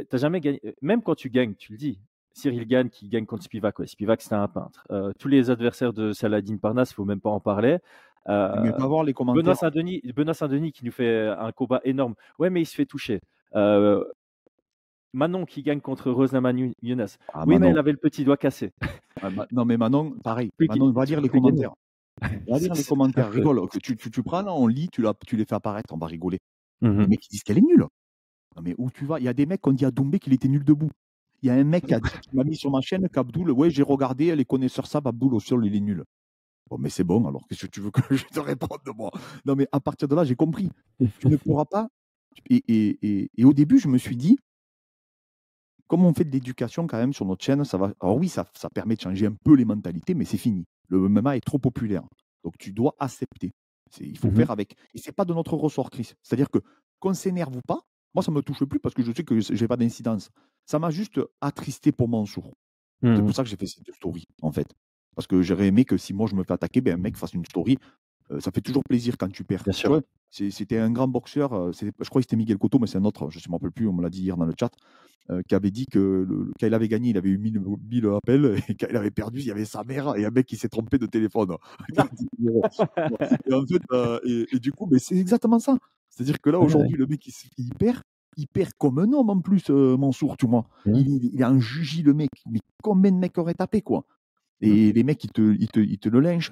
[0.10, 2.00] T'as jamais gagné, même quand tu gagnes, tu le dis.
[2.36, 3.78] Cyril gagne qui gagne contre Spivak.
[3.78, 3.86] Ouais.
[3.86, 4.88] Spivak, c'était un peintre.
[4.90, 7.78] Euh, tous les adversaires de Saladin Parnasse, il faut même pas en parler.
[8.28, 9.56] Euh, Mais va voir les commentaires.
[9.56, 12.16] Saint-Denis, Benoît Saint-Denis qui nous fait un combat énorme.
[12.40, 13.20] Ouais, mais il se fait toucher.
[13.56, 14.04] Euh,
[15.14, 17.06] Manon qui gagne contre Rosamund Younes.
[17.34, 17.72] Ah, oui, mais Manon.
[17.72, 18.72] elle avait le petit doigt cassé.
[19.22, 20.52] Ah, Non, mais Manon, pareil.
[20.60, 21.74] Manon, va lire les commentaires.
[22.50, 23.32] Va lire les commentaires.
[23.32, 23.70] Rigole.
[23.70, 25.98] Que Tu, tu, tu prends, là, on lit, tu, la- tu les fais apparaître, on
[25.98, 26.40] va rigoler.
[26.82, 27.00] Mhm.
[27.02, 27.86] Les mecs, ils disent qu'elle est nulle.
[28.56, 29.20] Non, mais où tu vas?
[29.20, 30.90] Il y a des mecs qui ont dit à Doumbé qu'il était nul debout.
[31.42, 34.36] Il y a un mec qui m'a mis sur ma chaîne qu'Abdoul, ouais, j'ai regardé,
[34.36, 36.04] les connaisseurs savent, Abdoul au sol, il est nul.
[36.70, 39.12] Bon, mais c'est bon, alors qu'est-ce que tu veux que je te réponde, moi?
[39.46, 40.70] Non, mais à partir de là, j'ai compris.
[41.20, 41.88] Tu ne pourras pas.
[42.50, 44.38] Et, et, et, et au début, je me suis dit,
[45.88, 47.94] comme on fait de l'éducation quand même sur notre chaîne, ça va.
[48.02, 50.66] Alors oui, ça, ça permet de changer un peu les mentalités, mais c'est fini.
[50.90, 52.04] Le MMA est trop populaire.
[52.44, 53.52] Donc tu dois accepter.
[54.00, 54.36] Il faut Mhm.
[54.38, 54.76] faire avec.
[54.94, 56.14] Et c'est pas de notre ressort, Chris.
[56.24, 56.60] C'est-à-dire que
[57.00, 57.82] qu'on s'énerve ou pas,
[58.16, 60.30] moi ça me touche plus parce que je sais que j'ai pas d'incidence.
[60.66, 62.54] Ça m'a juste attristé pour Mansour.
[63.02, 63.26] C'est Mhm.
[63.26, 64.68] pour ça que j'ai fait cette story, en fait.
[65.16, 67.34] Parce que j'aurais aimé que si moi je me fais attaquer, ben, un mec fasse
[67.34, 67.78] une story.
[68.40, 69.64] Ça fait toujours plaisir quand tu perds.
[69.64, 70.02] Bien sûr.
[70.30, 73.38] C'était un grand boxeur, je crois que c'était Miguel Cotto, mais c'est un autre, je
[73.38, 74.72] ne me rappelle plus, on me l'a dit hier dans le chat,
[75.30, 78.08] euh, qui avait dit que le- quand il avait gagné, il avait eu 1000, 1000
[78.08, 80.58] appels, et quand il avait perdu, il y avait sa mère et un mec qui
[80.58, 81.56] s'est trompé de téléphone.
[83.48, 85.78] et, en fait, euh, et, et du coup, mais c'est exactement ça.
[86.10, 87.26] C'est-à-dire que là, Ouais, aujourd'hui, le mec,
[87.58, 88.02] il, perd,
[88.38, 90.66] il perd comme un homme en plus, euh, Mansour, tu vois.
[90.86, 90.96] Mhm.
[90.98, 92.32] Il, il, est en jugie, le mec.
[92.52, 94.06] Mais combien de mecs auraient tapé, quoi
[94.62, 96.52] Et les mecs, ils te, ils te, ils te le lynchent.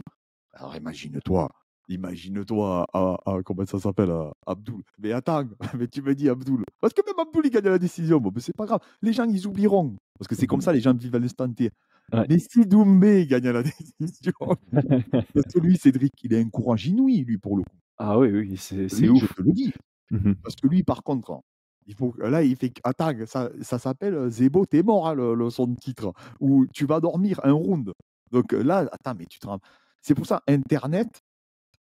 [0.54, 1.49] Alors imagine-toi,
[1.88, 4.82] imagine-toi, à, à- comment ça s'appelle, à Abdoul.
[4.99, 5.43] Mais attends,
[5.80, 6.64] mais tu me dis Abdoul.
[6.80, 8.20] Parce que même Abdoul, il gagne la décision.
[8.20, 8.80] Bon, mais c'est pas grave.
[9.02, 9.95] Les gens, ils oublieront.
[10.20, 11.72] Parce que c'est comme ça, les gens vivent à l'instant T.
[12.14, 12.26] Ouais.
[12.30, 13.64] Mais si Doumbé gagne la
[13.99, 14.34] décision,
[14.72, 17.78] parce que lui, Cédric, il a un courage inouï, lui, pour le coup.
[17.97, 19.22] ah oui, oui, c'est ouf.
[19.22, 19.72] Je te le dis.
[20.12, 20.36] Mhm.
[20.43, 21.39] Parce que lui, par contre,
[21.88, 22.74] il faut, là, il fait.
[22.84, 26.12] Attends, ça, ça s'appelle euh, Zebo, t'es mort, hein, le, le- son titre.
[26.41, 27.93] Où tu vas dormir un round.
[28.32, 29.60] Donc euh, là, attends, mais tu te rends-
[30.02, 31.22] C'est pour ça, Internet,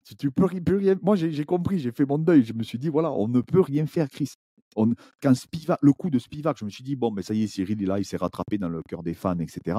[0.04, 0.96] tu, tu peux, peux rien.
[1.02, 2.44] Moi, j'ai compris, j'ai fait mon deuil.
[2.44, 4.32] Je me suis dit, voilà, on ne peut rien faire, Chris.
[4.74, 7.46] Quand Spivak, le coup de Spivak, je me suis dit, bon, mais ça y est,
[7.48, 9.78] Cyril, là, il s'est rattrapé dans le cœur des fans, etc.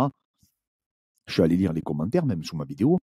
[1.27, 2.99] Je suis allé lire les commentaires, même sous ma vidéo.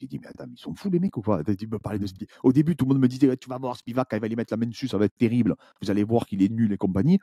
[0.00, 1.42] J'ai dit, mais attends, ils sont fous les mecs ou quoi?
[1.42, 2.30] Tu me parlais de Spivak.
[2.42, 4.36] Au début, tout le monde me disait, tu vas voir Spivak, quand il va lui
[4.36, 5.56] mettre la main dessus, ça va être terrible.
[5.80, 7.18] Vous allez voir qu'il est nul et compagnie.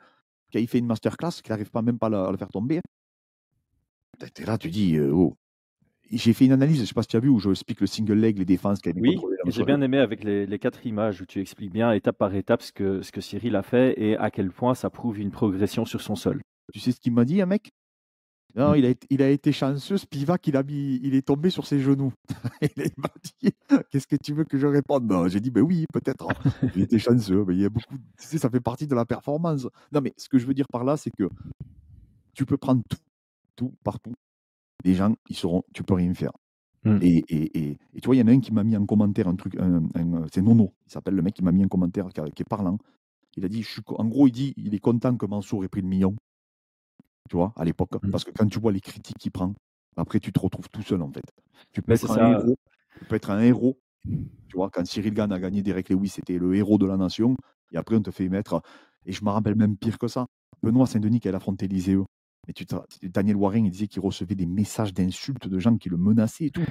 [0.52, 2.80] Quand il fait une masterclass, qu'il n'arrive pas même pas à la faire tomber.
[4.34, 5.36] T'es là, tu dis, euh, oh.
[6.10, 7.80] J'ai fait une analyse, je ne sais pas si tu as vu, où je explique
[7.80, 11.20] le single leg, les défenses avait Oui, j'ai bien aimé avec les, les quatre images
[11.20, 14.16] où tu expliques bien étape par étape ce que, ce que Cyril a fait et
[14.16, 16.40] à quel point ça prouve une progression sur son sol.
[16.72, 17.70] Tu sais ce qu'il m'a dit, un mec?
[18.56, 21.50] Non, il, a été, il a été chanceux, Spivak, il, a mis, il est tombé
[21.50, 22.12] sur ses genoux.
[22.76, 23.52] Il m'a dit
[23.90, 25.08] Qu'est-ce que tu veux que je réponde?
[25.28, 26.28] J'ai dit Ben oui, peut-être.
[26.28, 26.50] hein.
[26.74, 27.94] Il était chanceux, mais il y a beaucoup.
[28.18, 29.68] Tu sais, ça fait partie de la performance.
[29.92, 31.28] Non, mais ce que je veux dire par là, c'est que
[32.34, 32.96] tu peux prendre tout,
[33.54, 34.14] tout, partout.
[34.84, 36.32] Les gens, ils seront, tu peux rien faire.
[36.84, 36.98] Mm.
[37.02, 38.86] Et, et, et, et tu vois, il y en a un qui m'a mis en
[38.86, 41.68] commentaire un truc, un- un- c'est Nono, il s'appelle le mec qui m'a mis un
[41.68, 42.78] commentaire qui, est parlant.
[43.36, 45.68] Il a dit, je suis en gros, il dit, il est content que Mansour ait
[45.68, 46.16] pris le million,
[47.28, 48.10] tu vois, à l'époque, Mm.
[48.10, 49.54] parce que quand tu vois les critiques qu'il prend,
[49.96, 51.24] après tu te retrouves tout seul en fait.
[51.72, 52.56] Tu peux être un héros,
[52.98, 53.78] tu peux être un héros.
[54.48, 57.36] Tu vois, quand Cyril Gann a gagné Derek Lewis, c'était le héros de la nation,
[57.72, 58.62] et après on te fait mettre,
[59.06, 60.26] et je me rappelle même pire que ça,
[60.62, 61.98] Benoît Saint-Denis qui a affronté l'Isée.
[62.54, 62.64] Tu
[63.08, 66.50] Daniel Warren, il disait qu'il recevait des messages d'insultes de gens qui le menaçaient et
[66.50, 66.64] tout.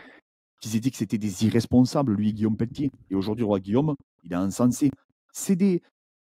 [0.61, 2.91] Qu'ils aient dit que c'était des irresponsables, lui et Guillaume Pelletier.
[3.09, 4.91] Et aujourd'hui, roi Guillaume, il est encensé.
[5.31, 5.81] C'est des...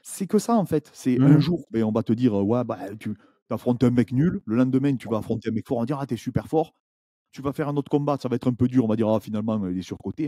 [0.03, 0.89] C'est que ça, en fait.
[0.93, 1.39] C'est un Mhm.
[1.39, 3.15] jour, ben, on va te dire, ouais, bah, tu
[3.49, 4.41] affrontes un mec nul.
[4.45, 5.77] Le lendemain, tu vas affronter un mec fort.
[5.77, 6.73] On va dire, ah, t'es super fort.
[7.31, 8.85] Tu vas faire un autre combat, ça va être un peu dur.
[8.85, 10.27] On va dire, ah, finalement, il est surcoté.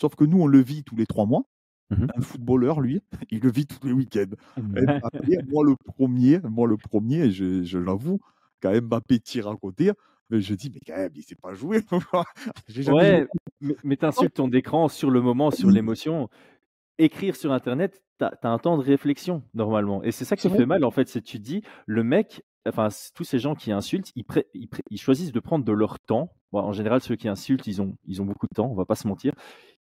[0.00, 1.44] Sauf que nous, on le vit tous les trois mois.
[1.90, 2.08] Mhm.
[2.16, 4.34] Un footballeur, lui, il le vit tous les week-ends.
[4.60, 8.20] Mbappé, moi le premier, moi le premier, je, je l'avoue,
[8.60, 9.92] quand Mbappé tire à côté,
[10.30, 11.80] mais je dis, mais quand même, il sait pas jouer.
[12.88, 13.26] Ouais,
[13.82, 16.28] mais, t'insultes ton écran sur le moment, sur l'émotion.
[16.98, 20.02] Écrire sur Internet, t'as as un temps de réflexion normalement.
[20.04, 22.88] Et c'est ça qui fait mal en fait, c'est que tu dis, le mec, enfin
[23.14, 26.72] tous ces gens qui insultent, ils, ils, ils choisissent de prendre de leur temps en
[26.72, 29.06] général, ceux qui insultent, ils ont, ils ont beaucoup de temps, on va pas se
[29.06, 29.32] mentir.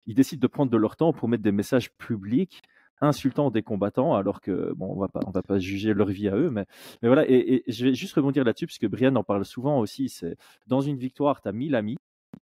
[0.06, 2.62] Ils décident de prendre de leur temps pour mettre des messages publics
[3.00, 6.36] insultant des combattants, alors que bon, on va pas, va pas juger leur vie à
[6.36, 6.66] eux, mais,
[7.02, 7.24] mais voilà.
[7.28, 10.08] Et, je vais juste rebondir là-dessus, puisque Brian en parle souvent aussi.
[10.08, 10.36] C'est
[10.66, 11.96] dans une victoire, tu as 1000 amis.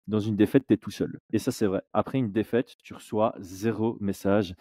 [0.08, 1.20] Dans une défaite, tu es tout seul.
[1.34, 1.82] Et ça, c'est vrai.
[1.93, 4.56] Après une défaite, tu reçois zéro message.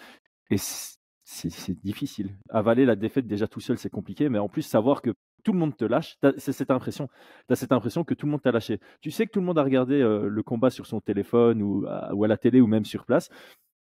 [0.50, 2.36] Et c'est difficile.
[2.50, 5.10] Avaler la défaite déjà tout seul, c'est compliqué, mais en plus, savoir que
[5.44, 7.08] tout le monde te lâche, c'est cette impression.
[7.46, 8.80] Tu as cette impression que tout le monde t'a lâché.
[9.00, 11.86] Tu sais que tout le monde a regardé euh, le combat sur son téléphone ou
[12.12, 13.30] ou à la télé ou même sur place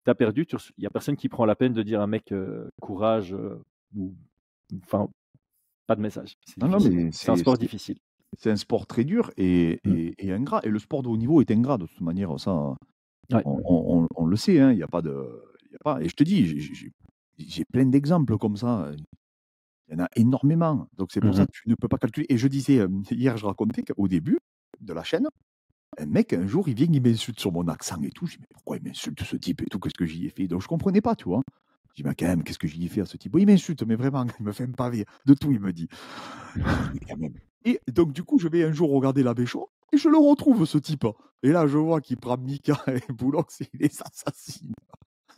[0.07, 2.07] tu as perdu, il n'y a personne qui prend la peine de dire à un
[2.07, 3.61] mec euh, courage euh,
[3.93, 4.15] ou
[4.83, 5.09] enfin
[5.85, 6.37] pas de message.
[6.45, 7.97] C'est un sport difficile.
[8.37, 9.95] C'est un sport très dur et, mmh.
[10.17, 10.61] et, ingrat.
[10.63, 12.39] Et le sport de haut niveau est ingrat de toute manière.
[12.39, 12.75] Ça,
[13.45, 14.59] on, le sait.
[14.59, 15.11] Hein, il a pas de.
[15.71, 16.93] Y a pas, et je te dis,
[17.37, 18.91] j'ai plein d'exemples comme ça.
[19.87, 20.87] Il y en a énormément.
[20.97, 22.25] Donc c'est pour ça mmh que tu ne peux pas calculer.
[22.29, 24.39] Et je disais, euh, hier, je racontais qu'au début
[24.81, 25.27] de la chaîne,
[25.97, 28.25] un mec, un jour, il vient, il m'insulte sur mon accent et tout.
[28.25, 29.79] Je dis, mais pourquoi il m'insulte ce type et tout?
[29.79, 30.47] Qu'est-ce que j'y ai fait?
[30.47, 31.41] Donc, je comprenais pas, tu vois.
[31.89, 33.35] Je dis, mais quand même, qu'est-ce que j'y ai fait à ce type?
[33.37, 35.05] Il m'insulte, mais vraiment, il me fait un pavé.
[35.25, 35.87] De tout, il me dit.
[37.65, 40.65] Et donc, du coup, je vais un jour regarder la Bécho et je le retrouve,
[40.65, 41.05] ce type.
[41.43, 44.73] Et là, je vois qu'il prend Mika et Boulox et il les assassine.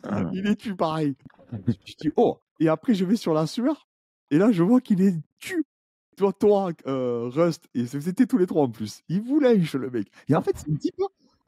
[0.04, 1.16] Ah il est tue pareil.
[1.52, 3.88] Je dis, oh Et après, je vais sur la sueur
[4.30, 5.64] et là, je vois qu'il est tue
[6.20, 9.02] toi, toi euh, Rust, et c'était tous les trois en plus.
[9.08, 10.08] Il voulait le mec.
[10.28, 10.94] Et en fait, c'est type.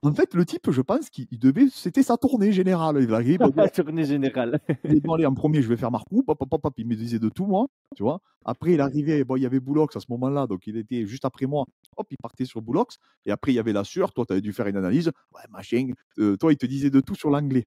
[0.04, 1.68] En fait, le type, je pense qu'il devait.
[1.70, 2.98] C'était sa tournée générale.
[3.00, 3.40] Il arrive.
[3.54, 4.60] La tournée générale.
[4.84, 6.22] il bon, allez, en premier, je vais faire Marcou.
[6.24, 7.66] Pop, pop, pop, il me disait de tout, moi.
[7.94, 8.20] Tu vois.
[8.44, 9.22] Après, il arrivait.
[9.24, 10.46] Bon, il y avait Boulox à ce moment-là.
[10.46, 11.66] Donc, il était juste après moi.
[11.96, 12.96] Hop, il partait sur Boulox.
[13.26, 14.12] Et après, il y avait la sueur.
[14.12, 15.12] Toi, tu avais dû faire une analyse.
[15.34, 15.90] Ouais, machin.
[16.18, 17.66] Euh, toi, il te disait de tout sur l'anglais.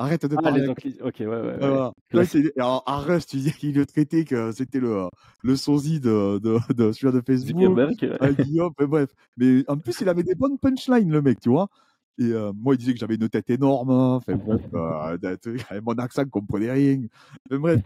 [0.00, 0.66] Arrête de ah, parler.
[0.66, 0.82] Ok,
[1.20, 1.36] ouais, ouais.
[1.60, 2.52] ouais.
[2.56, 5.08] alors, à Rust, tu disais qu'il le traitait que c'était le,
[5.42, 7.78] le sosie de, de, de celui de Facebook.
[8.18, 9.10] Ah, Guillaume, bref.
[9.36, 11.68] Mais en plus, il avait des bonnes punchlines, le mec, tu vois.
[12.18, 13.90] Et euh, moi, il disait que j'avais une tête énorme.
[13.90, 14.14] Hein.
[14.14, 15.18] Enfin, bref, euh,
[15.84, 17.02] mon accent ne comprenait rien.
[17.50, 17.82] Mais bref.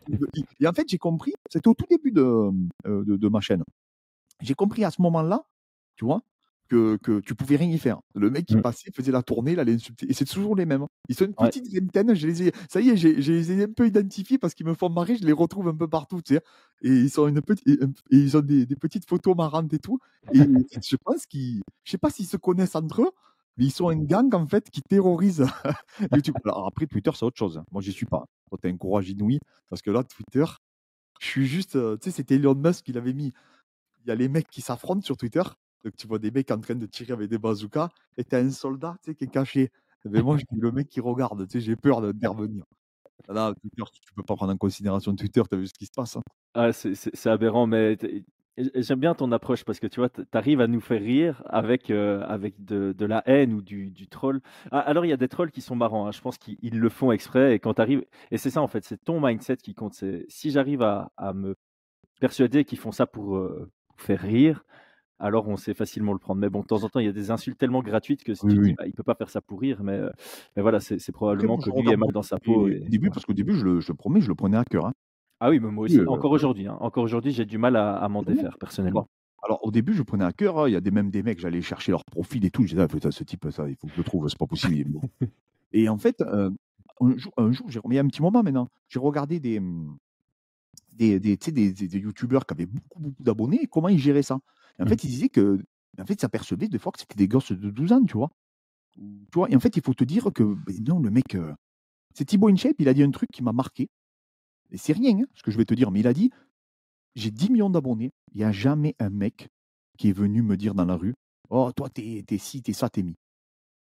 [0.61, 2.23] Et en fait, j'ai compris, c'était au tout début de,
[2.87, 3.65] euh, de, de ma chaîne.
[4.41, 5.45] J'ai compris à ce moment-là,
[5.97, 6.23] tu vois,
[6.69, 8.01] que, que tu pouvais rien y faire.
[8.15, 8.63] Le mec qui mmh.
[8.63, 10.07] passait, faisait la tournée, il allait insulter.
[10.09, 10.83] Et c'est toujours les mêmes.
[10.83, 10.89] Hein.
[11.09, 12.15] Ils sont une petite vingtaine.
[12.15, 14.75] Je les ai, ça y est, j'ai, les ai un peu identifiés parce qu'ils me
[14.75, 15.17] font marrer.
[15.17, 16.41] Je les retrouve un peu partout, tu sais.
[16.83, 17.79] Et ils sont une petite, et,
[18.11, 19.99] ils ont des, des, petites photos marrantes et tout.
[20.33, 23.11] Et je pense qu'ils, je sais pas s'ils se connaissent entre eux,
[23.57, 25.45] mais ils sont une gang en fait qui terrorise
[26.13, 26.35] YouTube.
[26.45, 27.59] Alors après Twitter, c'est autre chose.
[27.59, 27.65] Hein.
[27.73, 28.25] Moi, j'y suis pas.
[28.49, 29.39] Toi, t'as un courage inouï
[29.69, 30.45] parce que là, Twitter,
[31.21, 33.33] je suis juste, euh, tu sais, c'était Elon Musk qui l'avait mis.
[34.05, 35.43] Il y a les mecs qui s'affrontent sur Twitter
[35.85, 38.39] donc tu vois des mecs en train de tirer avec des bazookas et tu as
[38.39, 39.71] un soldat tu sais, qui est caché.
[40.07, 42.65] Mais moi, je dis le mec qui regarde, tu sais, j'ai peur d'intervenir.
[43.29, 45.93] Là, Twitter, tu peux pas prendre en considération Twitter, tu as vu ce qui se
[45.93, 46.17] passe.
[46.17, 46.23] Hein.
[46.55, 47.97] Ah, c'est aberrant, mais
[48.57, 51.91] j'aime bien ton approche parce que tu vois, tu arrives à nous faire rire avec,
[51.91, 54.41] euh, avec de, la haine ou du, troll.
[54.71, 56.13] Ah, alors, il y a des trolls qui sont marrants, hein.
[56.13, 58.05] je pense qu'ils le font exprès et quand arrives.
[58.31, 60.03] Et c'est ça en fait, c'est ton mindset qui compte.
[60.29, 61.57] Si j'arrive à, me
[62.21, 64.65] persuader qu'ils font ça pour, euh, pour faire rire,
[65.25, 66.39] alors on sait facilement le prendre.
[66.41, 68.47] Mais bon, de temps en temps, il y a des insultes tellement gratuites que si
[68.47, 70.11] tu dis, bah, il peut pas faire ça pour rire, mais, euh,
[70.55, 72.67] mais voilà, c'est probablement que lui est mal dans sa peau.
[72.67, 74.87] Au début, parce qu'au début, je le, je promets, je le prenais à cœur.
[74.87, 74.93] Hein.
[75.41, 76.67] Ah oui, mais moi aussi, encore aujourd'hui.
[76.67, 76.77] Hein.
[76.81, 79.09] Encore aujourd'hui, j'ai du mal à, m'en défaire, personnellement.
[79.43, 80.59] Alors au début, je prenais à cœur.
[80.59, 80.69] Hein.
[80.69, 82.63] Il y a des, même des mecs, j'allais chercher leur profil et tout.
[82.63, 85.01] Je disais, ah, ce type, ça, il faut que je le trouve, c'est pas possible.
[85.73, 86.51] et en fait, euh,
[87.01, 88.69] un jour, un jour j'ai remis un petit moment maintenant.
[88.89, 89.61] J'ai regardé des,
[90.93, 94.39] des, des, des, des youtubeurs qui avaient beaucoup, beaucoup d'abonnés et comment ils géraient ça?
[94.79, 94.89] En mmh.
[94.89, 95.61] fait, ils disaient que
[96.01, 98.31] en fait, s'apercevaient des fois que c'était des gosses de 12 ans, tu vois?
[98.97, 99.03] Tu
[99.35, 99.51] vois?
[99.51, 101.53] Et en fait, il faut te dire que ben non, le mec, euh,
[102.15, 103.89] c'est Thibaut InShape, il a dit un truc qui m'a marqué.
[104.71, 106.31] Et c'est rien, hein, ce que je vais te dire, mais il a dit
[107.15, 109.49] J'ai 10 millions d'abonnés, il n'y a jamais un mec
[109.99, 111.15] qui est venu me dire dans la rue
[111.51, 113.17] Oh, toi, t'es es ci, t'es ça, t'es mis.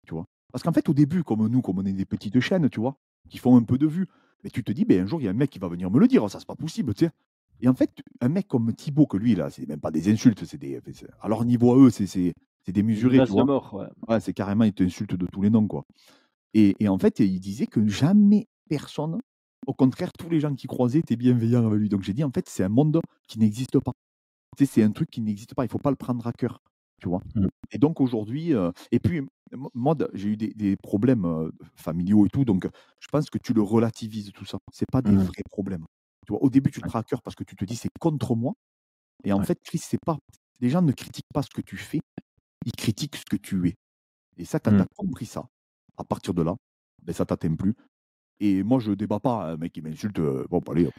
[0.07, 0.27] Tu vois?
[0.53, 2.99] Parce qu'en fait, au début, comme nous, comme on est des petites chaînes, tu vois,
[3.29, 4.09] qui font un peu de vues,
[4.43, 5.91] mais tu te dis, ben, un jour, il y a un mec qui va venir
[5.91, 7.11] me le dire, ça, c'est pas possible, tu sais?
[7.61, 7.91] Et en fait,
[8.21, 10.81] un mec comme Thibaut, que lui, là, c'est même pas des insultes, c'est des.
[11.21, 12.35] À leur niveau à eux, c'est.
[12.69, 13.87] De mort, ouais.
[14.09, 15.87] ouais c'est carrément, ils t'insultent de tous les noms, quoi.
[16.53, 19.21] Et, et, en fait, il disait que jamais personne,
[19.67, 21.89] au contraire, tous les gens qui croisaient étaient bienveillants avec lui.
[21.89, 23.93] Donc j'ai dit, en fait, c'est un monde qui n'existe pas.
[24.57, 26.63] Tu sais, c'est un truc qui n'existe pas, il faut pas le prendre à cœur,
[27.01, 27.21] tu vois.
[27.35, 27.47] Mmh.
[27.73, 29.21] Et donc aujourd'hui, euh, et puis,
[29.75, 33.53] moi, j'ai eu des, des problèmes euh, familiaux et tout, donc je pense que tu
[33.53, 34.59] le relativises tout ça.
[34.73, 35.19] C'est pas des mmh.
[35.19, 35.87] vrais problèmes
[36.29, 38.55] au début, tu te prends à cœur parce que tu te dis c'est contre moi.
[39.25, 40.19] Et en fait, Chris, c'est pas.
[40.61, 42.01] Les gens ne critiquent pas ce que tu fais,
[42.65, 43.75] ils critiquent ce que tu es.
[44.39, 44.89] Et ça, quand tu as mmh.
[44.97, 45.49] compris ça,
[45.97, 46.57] à partir de là,
[47.03, 47.75] ben, ça t'atteint plus.
[48.41, 50.91] Et moi, je débat pas, un mec qui m'insulte, bon, allez.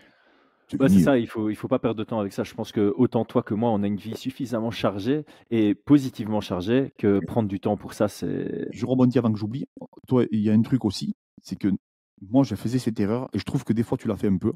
[0.69, 2.43] c'est ça, il faut, il faut pas perdre de temps avec ça.
[2.43, 6.41] Je pense que autant toi que moi, on a une vie suffisamment chargée et positivement
[6.41, 8.67] chargée que prendre du temps pour ça, c'est.
[8.71, 9.65] Je rebondis avant que j'oublie.
[10.07, 11.69] Toi, il y a un truc aussi, c'est que
[12.21, 14.37] moi, je faisais cette erreur et je trouve que des fois, tu l'as fait un
[14.37, 14.53] peu.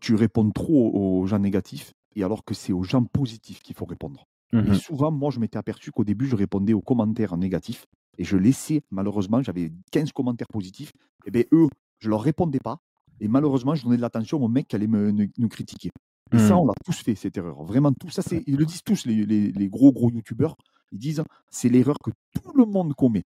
[0.00, 3.84] Tu réponds trop aux gens négatifs et alors que c'est aux gens positifs qu'il faut
[3.84, 4.26] répondre.
[4.52, 7.86] Et Mmh souvent, moi, je m'étais aperçu qu'au début, je répondais aux commentaires négatifs
[8.18, 10.92] et je laissais, malheureusement, j'avais 15 commentaires positifs.
[11.24, 11.68] Et bien, eux,
[12.00, 12.78] je leur répondais pas.
[13.20, 15.90] Et malheureusement, je donnais de l'attention aux mecs qui allaient me, nous, critiquer.
[16.32, 16.58] Et ça, Mmh.
[16.58, 17.62] on l'a tous fait, cette erreur.
[17.62, 20.56] Vraiment, tout ça, ils le disent tous, les, les- les gros, gros youtubeurs.
[20.92, 22.10] Ils disent, c'est l'erreur que
[22.42, 23.22] tout le monde commet.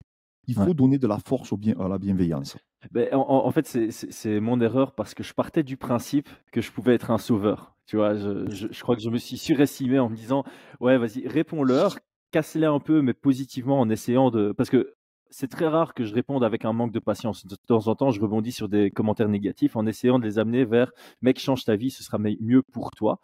[0.51, 0.75] Il faut Ouais.
[0.75, 2.57] donner de la force au bien, à la bienveillance.
[2.91, 6.95] Ben, en, fait, c'est- mon erreur parce que je partais du principe que je pouvais
[6.95, 7.77] être un sauveur.
[7.87, 10.43] Tu vois, je, je- je crois que je me suis surestimé en me disant,
[10.81, 11.99] ouais, vas-y, réponds-leur,
[12.33, 14.53] casse-les un peu, mais positivement en essayant de.
[14.57, 14.95] Parce que
[15.31, 17.47] c'est très rare que je réponde avec un manque de patience.
[17.47, 20.65] De temps en temps, je rebondis sur des commentaires négatifs en essayant de les amener
[20.65, 20.91] vers,
[21.23, 23.21] mec, change ta vie, ce sera mieux pour toi.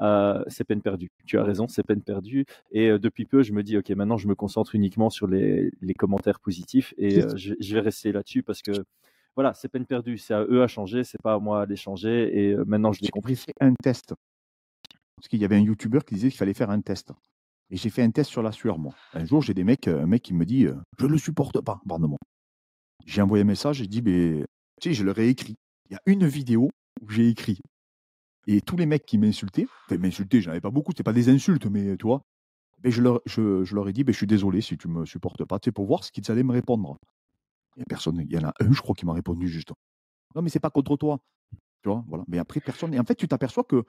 [0.00, 1.10] Euh, c'est peine perdue.
[1.24, 2.44] Tu as raison, c'est peine perdue.
[2.70, 5.70] Et euh, depuis peu, je me dis, ok, maintenant, je me concentre uniquement sur les,
[5.80, 8.72] les commentaires positifs et euh, je, je vais rester là-dessus parce que
[9.34, 10.18] voilà, c'est peine perdue.
[10.18, 12.38] C'est à eux à changer, c'est pas à moi à les changer.
[12.38, 13.36] Et euh, maintenant, je l'ai J'ai compris.
[13.36, 14.14] fait un test.
[15.16, 17.12] Parce qu'il y avait un youtubeur qui disait qu'il fallait faire un test.
[17.70, 18.94] Et j'ai fait un test sur la sueur, moi.
[19.14, 20.66] Un jour, j'ai des mecs, un mec qui me dit,
[20.98, 22.16] je le supporte pas, pardon.
[23.06, 24.44] J'ai envoyé un message, j'ai dit, mais,
[24.80, 25.56] tu sais, je leur ai écrit.
[25.90, 26.70] Il y a une vidéo
[27.00, 27.60] où j'ai écrit.
[28.46, 31.28] Et tous les mecs qui m'insultaient, enfin, m'insultaient, j'en avais pas beaucoup, c'était pas des
[31.28, 32.22] insultes, mais tu vois,
[32.82, 35.04] ben, je, leur, je, je leur ai dit, ben, je suis désolé si tu me
[35.04, 36.96] supportes pas, tu sais, pour voir ce qu'ils allaient me répondre.
[37.76, 39.72] Il y a personne, il y en a un, je crois, qui m'a répondu juste.
[40.34, 41.18] Non, mais c'est pas contre toi.
[41.82, 42.24] Tu vois, voilà.
[42.28, 42.94] Mais après, personne.
[42.94, 43.84] Et en fait, tu t'aperçois que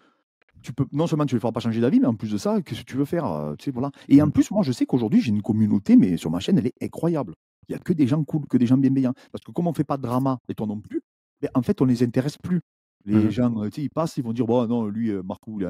[0.62, 2.62] tu peux, non seulement tu ne feras pas changer d'avis, mais en plus de ça,
[2.62, 3.92] qu'est-ce que tu veux faire tu sais, voilà.
[4.10, 6.68] Et en plus, moi, je sais qu'aujourd'hui, j'ai une communauté, mais sur ma chaîne, elle
[6.68, 7.34] est incroyable.
[7.68, 9.14] Il n'y a que des gens cool, que des gens bienveillants.
[9.32, 11.02] Parce que comme on ne fait pas de drama, et toi non plus,
[11.42, 12.62] ben, en fait, on ne les intéresse plus.
[13.08, 13.30] Les Mhm.
[13.32, 15.66] gens, tu sais, ils passent, ils vont dire, bon, non, lui, euh, il,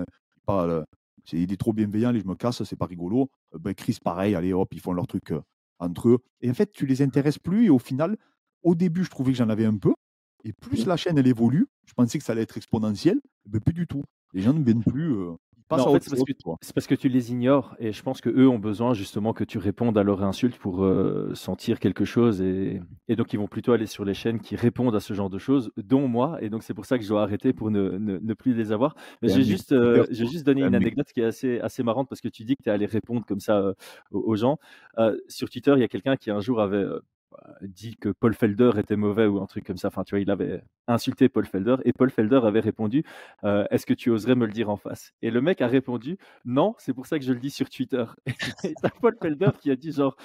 [0.46, 0.84] parle, euh,
[1.32, 3.30] il est trop bienveillant, allez, je me casse, c'est pas rigolo.
[3.54, 5.34] Euh, ben, Chris, pareil, allez, hop, ils font leur truc
[5.80, 6.20] entre eux.
[6.42, 8.18] Et en fait, tu les intéresses plus, et au final,
[8.64, 9.94] au début, je trouvais que j'en avais un peu.
[10.44, 13.20] Et plus la chaîne, elle évolue, je pensais que ça allait être exponentiel,
[13.52, 14.04] mais plus du tout.
[14.34, 15.14] Les gens ne viennent plus.
[15.14, 15.34] euh,
[15.70, 18.48] Non, en fait, c'est parce, que, parce tu les ignores et je pense que eux
[18.48, 22.82] ont besoin justement que tu répondes à leurs insultes pour euh, sentir quelque chose et,
[23.10, 25.38] et donc ils vont plutôt aller sur les chaînes qui répondent à ce genre de
[25.38, 28.18] choses, dont moi et donc c'est pour ça que je dois arrêter pour ne, ne,
[28.18, 28.96] ne plus les avoir.
[29.22, 32.22] Mais j'ai juste, euh, j'ai juste donné une anecdote qui est assez, assez marrante parce
[32.22, 33.74] que tu dis que tu es allé répondre comme ça euh,
[34.12, 34.60] aux, gens.
[35.28, 36.86] Sur Twitter, il y a quelqu'un qui un jour avait
[37.62, 39.90] dit que Paul Felder était mauvais ou un truc comme ça.
[39.90, 43.04] Enfin, tu vois, il avait insulté Paul Felder et Paul Felder avait répondu
[43.44, 45.14] euh, Est-ce que tu oserais me le dire en face?
[45.22, 48.06] Et le mec a répondu Non, c'est pour ça que je le dis sur Twitter.
[48.64, 50.16] Et t'as Paul Felder qui a dit genre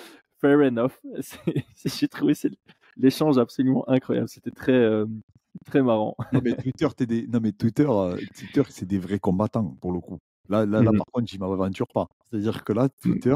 [0.41, 1.01] Fair enough.
[1.85, 2.51] J'ai trouvé c'est
[2.97, 4.29] l'échange absolument incroyable.
[4.29, 5.07] C'était très, euh,
[5.67, 6.17] très marrant.
[6.33, 7.27] Non, mais Twitter, t'es des...
[7.27, 10.19] non, mais Twitter, euh, Twitter c'est des vrais combattants, pour le coup.
[10.49, 10.99] Là, là, là Mhm.
[10.99, 12.09] par contre, j'y m'aventure pas.
[12.31, 13.35] C'est-à-dire que là, Twitter,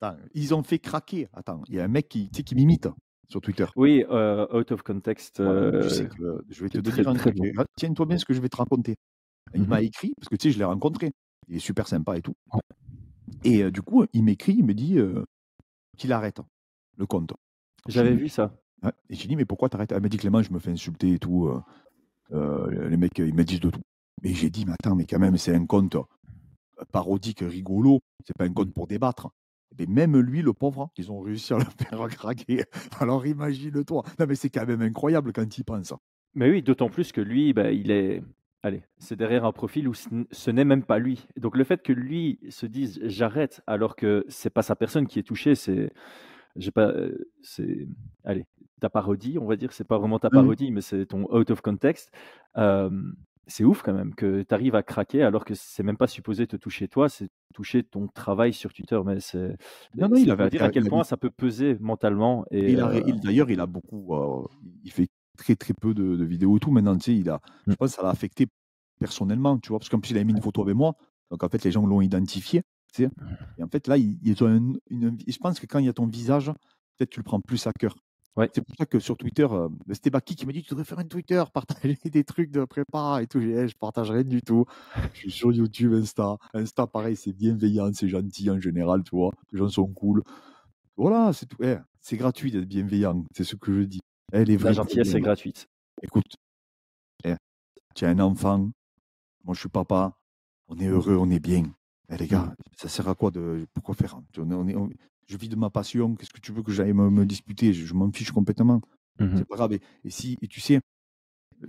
[0.00, 1.28] attends, ils ont fait craquer.
[1.32, 2.88] Attends, il y a un mec qui, qui m'imite
[3.28, 3.66] sur Twitter.
[3.76, 5.36] Oui, euh, out of context.
[5.36, 7.44] Sais euh, que je vais te donner très, bon.
[7.76, 8.96] Tiens-toi bien ce que je vais te raconter.
[9.54, 9.68] Il Mhm.
[9.68, 11.10] m'a écrit, parce que tu sais, je l'ai rencontré.
[11.48, 12.34] Il est super sympa et tout.
[13.44, 15.24] Et euh, du coup, il m'écrit, il me dit euh,
[15.96, 16.40] qu'il arrête
[16.96, 17.32] le compte.
[17.86, 18.54] J'avais vu ça.
[18.82, 18.92] Ouais.
[19.08, 19.92] Et j'ai dit, mais pourquoi t'arrêtes?
[19.92, 21.46] Elle m'a dit, Clément, je me fais insulter et tout.
[21.48, 21.60] euh,
[22.32, 23.80] euh, les mecs, ils me disent de tout.
[24.22, 26.02] Mais j'ai dit, mais attends, mais quand même, c'est un compte euh,
[26.92, 28.00] parodique, rigolo.
[28.26, 29.30] C'est pas un compte pour débattre.
[29.78, 32.64] Mais même lui, le pauvre, ils ont réussi à le faire craquer.
[33.00, 34.02] Alors imagine-toi.
[34.18, 35.94] Non, mais c'est quand même incroyable quand il pense.
[36.34, 38.22] Mais oui, d'autant plus que lui, bah, il est.
[38.62, 41.26] Allez, c'est derrière un profil où ce n'est même pas lui.
[41.36, 45.18] Donc le fait que lui se dise j'arrête alors que c'est pas sa personne qui
[45.18, 45.92] est touchée, c'est.
[46.56, 46.88] J'ai pas.
[46.88, 47.86] euh, C'est.
[48.24, 48.46] Allez,
[48.80, 49.72] ta parodie, on va dire.
[49.72, 50.34] C'est pas vraiment ta Mhm.
[50.34, 52.10] parodie, mais c'est ton out of context.
[52.56, 52.90] Euh,
[53.48, 56.46] c'est ouf quand même que tu arrives à craquer alors que c'est même pas supposé
[56.46, 59.00] te toucher toi, c'est toucher ton travail sur Twitter.
[59.04, 59.56] Mais c'est.
[59.96, 62.44] Non, non, il avait- dire à il quel point ça peut peser mentalement.
[62.50, 64.14] Et, Il euh, il- D'ailleurs, il a beaucoup.
[64.14, 64.46] euh,
[64.84, 66.70] il fait très très peu de, de vidéos et tout.
[66.70, 67.40] Maintenant, tu sais, il a.
[67.66, 67.76] Je Mm.
[67.76, 68.46] pense que ça l'a affecté
[69.00, 70.94] personnellement, tu vois, parce qu'en plus, il a mis une photo avec moi.
[71.30, 72.62] Donc, en fait, les gens l'ont identifié.
[72.94, 73.10] Tu sais.
[73.58, 76.06] Et en fait, là, ont un- une, je pense que quand il y a ton
[76.06, 76.46] visage,
[76.96, 77.94] peut-être tu le prends plus à cœur.
[78.38, 78.48] Ouais.
[78.54, 80.98] C'est pour ça que sur Twitter, euh, c'était Baki qui m'a dit Tu devrais faire
[80.98, 83.40] un Twitter, partager des trucs de prépa et tout.
[83.40, 84.64] Eh, je partage rien du tout.
[85.12, 86.36] Je suis sur YouTube, Insta.
[86.54, 89.32] Insta, pareil, c'est bienveillant, c'est gentil en général, tu vois.
[89.52, 90.22] Les gens sont cool.
[90.96, 91.56] Voilà, c'est tout.
[91.62, 94.00] Eh, c'est gratuit d'être bienveillant, c'est ce que je dis.
[94.32, 95.66] Eh, les la gentillesse est gratuite.
[96.02, 96.36] Écoute,
[97.94, 98.70] tu as un enfant,
[99.44, 100.16] moi je suis papa,
[100.68, 101.64] on est heureux, on est bien.
[102.10, 103.66] Eh, les gars, ça sert à quoi de.
[103.74, 104.90] Pourquoi faire on est- on est- on-
[105.28, 107.72] Je vis de ma passion, qu'est-ce que tu veux que j'aille me, me disputer?
[107.72, 108.80] Je, je m'en fiche complètement.
[109.20, 109.36] Mhm.
[109.36, 109.72] C'est pas grave.
[109.74, 110.80] Et, et si, et tu sais,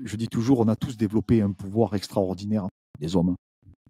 [0.04, 2.68] je dis toujours, on a tous développé un pouvoir extraordinaire,
[3.00, 3.36] les hommes.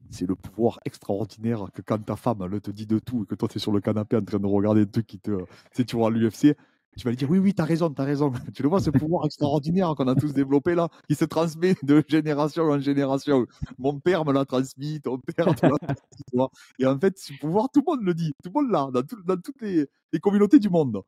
[0.09, 3.35] C'est le pouvoir extraordinaire que quand ta femme elle te dit de tout et que
[3.35, 5.37] toi tu es sur le canapé en train de regarder un truc qui te.
[5.75, 6.55] Tu tu vois l'UFC,
[6.97, 8.31] tu vas lui dire oui, oui, tu as raison, tu as raison.
[8.53, 12.03] Tu le vois, ce pouvoir extraordinaire qu'on a tous développé là, qui se transmet de
[12.07, 13.45] génération en génération.
[13.77, 16.49] Mon père me l'a transmis, ton père te l'a transmis, tu vois.
[16.77, 19.03] Et en fait, ce pouvoir, tout le monde le dit, tout le monde l'a, dans,
[19.25, 21.01] dans, toutes les, les, communautés du monde.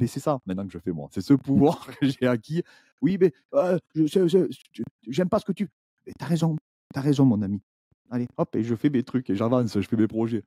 [0.00, 1.08] Et c'est ça maintenant que je fais moi.
[1.12, 2.62] C'est ce pouvoir que j'ai acquis.
[3.00, 3.78] Oui, mais euh,
[5.08, 5.68] j'aime pas ce que tu.
[6.06, 6.56] Mais t'as raison,
[6.94, 7.60] t'as raison, mon ami.
[8.10, 10.44] Allez, hop, et je fais mes trucs et j'avance, je fais mes projets.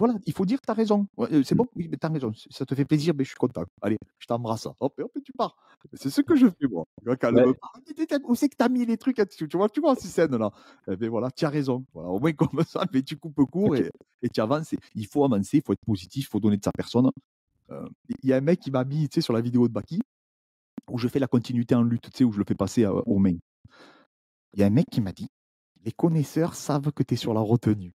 [0.00, 1.06] Voilà, il faut dire que tu as raison.
[1.18, 1.58] Euh, c'est mmh.
[1.58, 2.32] bon, oui, mais tu as raison.
[2.50, 3.64] Ça te fait plaisir, mais je suis content.
[3.82, 4.66] Allez, je t'embrasse.
[4.66, 5.54] Hop, hop, et tu pars.
[5.92, 6.86] C'est ce que je fais, moi.
[7.06, 10.50] Où c'est que tu as mis les trucs Tu vois, tu vois ces scènes-là.
[10.88, 11.84] Eh ben voilà, tu as raison.
[11.92, 13.90] Voilà, au moins comme ça, mais tu coupes court et,
[14.32, 14.74] tu avances.
[14.94, 17.10] Il faut avancer, il faut être positif, il faut donner de sa personne.
[17.70, 17.86] Euh,
[18.22, 20.00] il y a un mec qui m'a mis sur la vidéo de Baki,
[20.88, 23.36] où je fais la continuité en lutte, où je le fais passer euh, aux mains.
[24.54, 25.28] Il y a un mec qui m'a dit
[25.84, 27.92] les connaisseurs savent que tu es sur la retenue.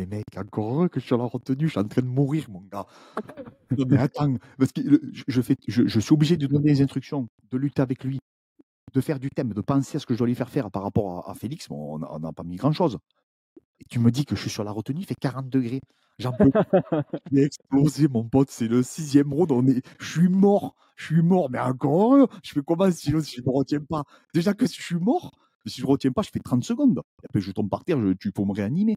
[0.00, 2.06] Mais mec, encore heureux que je suis sur la retenue, je suis en train de
[2.06, 2.86] mourir, mon gars.
[3.78, 4.80] Non, mais attends, parce que
[5.28, 8.18] je, fais, je, suis obligé de donner des instructions, de lutter avec lui,
[8.92, 10.82] de faire du thème, de penser à ce que je dois lui faire faire par
[10.82, 11.68] rapport à, Félix.
[11.68, 12.98] Bon, on n'a pas mis grand-chose.
[13.78, 15.80] Et tu me dis que je suis sur la retenue, il fait 40 degrés.
[16.18, 16.50] J'en peux
[17.30, 18.50] J'ai explosé, mon pote.
[18.50, 19.52] C'est le sixième round.
[19.52, 19.82] On est...
[20.00, 20.74] Je suis mort.
[20.96, 21.48] Je suis mort.
[21.50, 22.28] Mais encore heureux.
[22.42, 24.02] Je fais comment si je ne retiens pas?
[24.34, 25.30] Déjà que si je suis mort,
[25.66, 27.00] si je ne retiens pas, je fais 30 secondes.
[27.22, 28.96] Et après, je tombe par terre, je, tu peux me réanimer.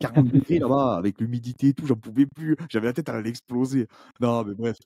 [0.00, 2.56] 40 degrés là-bas, avec l'humidité et tout, j'en pouvais plus.
[2.68, 3.86] J'avais la tête, à allait exploser.
[4.20, 4.76] Non, mais bref.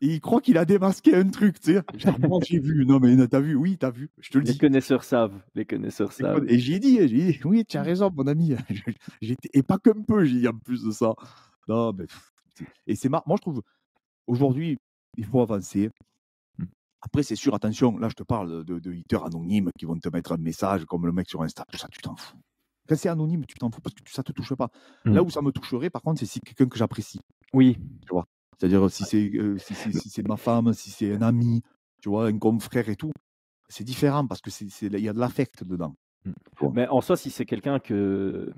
[0.00, 1.82] Et il croit qu'il a démasqué un truc, tu sais.
[2.46, 2.84] j'ai vu.
[2.84, 4.10] Non, mais t'as vu, oui, t'as vu.
[4.20, 4.52] Je te le dis.
[4.52, 5.40] Les connaisseurs savent.
[5.54, 6.44] Les connaisseurs savent.
[6.48, 8.54] Et j'ai dit, j'ai dit, oui, tu as raison, mon ami.
[9.54, 11.14] et pas qu'un peu, j'ai dit en plus de ça.
[11.68, 12.06] Non, mais.
[12.86, 13.24] Et c'est marrant.
[13.26, 13.62] Moi, je trouve,
[14.26, 14.78] aujourd'hui,
[15.16, 15.90] il faut avancer.
[17.00, 20.32] Après, c'est sûr, attention, là, je te parle de, de anonymes qui vont te mettre
[20.32, 22.36] un message comme le mec sur Insta, tout ça, tu t'en fous.
[22.88, 24.70] Quand c'est anonyme, tu t'en fous parce que ça te touche pas.
[25.04, 25.26] Là mmh.
[25.26, 27.20] où ça me toucherait, par contre, c'est si quelqu'un que j'apprécie.
[27.52, 27.78] Oui.
[28.06, 28.26] Tu vois?
[28.58, 29.74] C'est-à-dire si c'est si,
[30.10, 31.62] c'est ma femme, si c'est un ami,
[32.00, 33.12] tu vois, un confrère et tout,
[33.68, 35.96] c'est différent parce que c'est il y a de l'affect dedans.
[36.24, 36.32] Mmh.
[36.72, 38.52] Mais en soi, si c'est quelqu'un que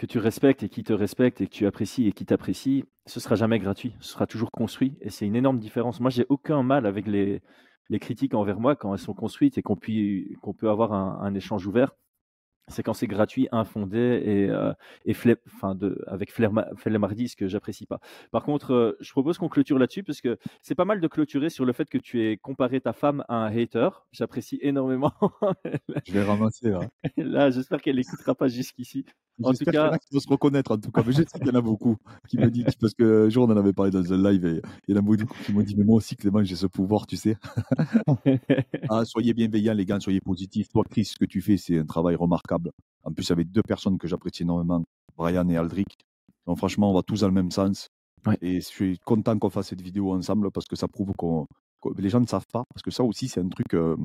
[0.00, 3.20] que tu respectes et qui te respecte et que tu apprécies et qui t'apprécie, ce
[3.20, 6.00] sera jamais gratuit, ce sera toujours construit et c'est une énorme différence.
[6.00, 7.42] Moi, j'ai aucun mal avec les,
[7.90, 9.76] les critiques envers moi quand elles sont construites et qu'on
[10.40, 11.96] qu'on peut avoir un, échange ouvert
[12.68, 14.72] c'est quand c'est gratuit, infondé et, euh,
[15.04, 15.14] et
[15.46, 18.00] enfin de, avec ce que j'apprécie pas.
[18.30, 21.50] Par contre, euh, je propose qu'on clôture là-dessus parce que c'est pas mal de clôturer
[21.50, 23.88] sur le fait que tu aies comparé ta femme à un hater.
[24.12, 25.12] J'apprécie énormément.
[26.06, 26.80] je vais ramasser là.
[27.16, 29.04] là j'espère qu'elle n'écoutera pas jusqu'ici.
[29.42, 31.02] En tout cas, qu'il va se reconnaître en tout cas.
[31.06, 31.96] Mais je sais qu'il y en a beaucoup
[32.28, 34.94] qui me disent parce que jour on en avait parlé dans un live et il
[34.94, 37.16] y en a beaucoup qui m'ont dit mais moi aussi Clément j'ai ce pouvoir, tu
[37.16, 37.36] sais.
[38.90, 40.68] ah, soyez bienveillants les gars, soyez positifs.
[40.68, 42.70] Toi Chris, ce que tu fais c'est un travail remarquable.
[43.04, 44.84] En plus avec deux personnes que j'apprécie énormément,
[45.16, 45.98] Brian et Aldric.
[46.46, 47.88] Donc franchement on va tous dans le même sens.
[48.42, 51.46] Et je suis content qu'on fasse cette vidéo ensemble parce que ça prouve qu'on
[51.96, 53.96] les gens ne savent pas parce que ça aussi c'est un truc euh,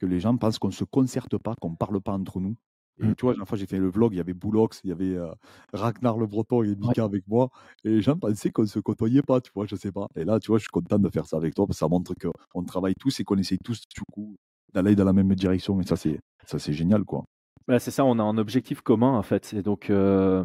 [0.00, 2.56] que les gens pensent qu'on ne se concerte pas, qu'on ne parle pas entre nous.
[3.00, 3.14] Et mmh.
[3.14, 5.16] tu vois, la fois j'ai fait le vlog, il y avait Boulox, il y avait
[5.16, 5.32] euh,
[5.72, 7.50] Ragnar le Breton et Mika avec moi.
[7.84, 10.06] Et les gens pensaient qu'on ne se côtoyait pas, tu vois, je sais pas.
[10.16, 11.88] Et là, tu vois, je suis content de faire ça avec toi parce que ça
[11.88, 14.36] montre qu'on travaille tous et qu'on essaye tous, du coup,
[14.72, 15.80] d'aller dans la même direction.
[15.80, 17.24] Et ça, c'est, ça, c'est génial, quoi.
[17.66, 19.54] Bah, c'est ça, on a un objectif commun, en fait.
[19.54, 20.44] Et donc, euh,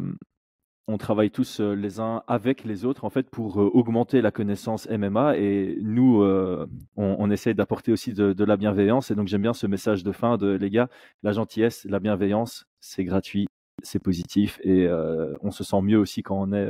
[0.88, 4.30] on travaille tous euh, les uns avec les autres en fait pour euh, augmenter la
[4.30, 9.26] connaissance MMA et nous euh, on, on, essaie d'apporter aussi de, la bienveillance et donc
[9.26, 10.88] j'aime bien ce message de fin de les gars
[11.22, 13.48] la gentillesse la bienveillance c'est gratuit
[13.82, 14.88] c'est positif et
[15.42, 16.66] on se sent mieux aussi quand on est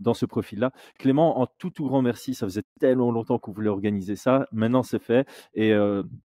[0.00, 0.72] dans ce profil-là.
[0.98, 4.82] Clément, en tout tout grand merci, ça faisait tellement longtemps qu'on voulait organiser ça, maintenant
[4.82, 5.76] c'est fait et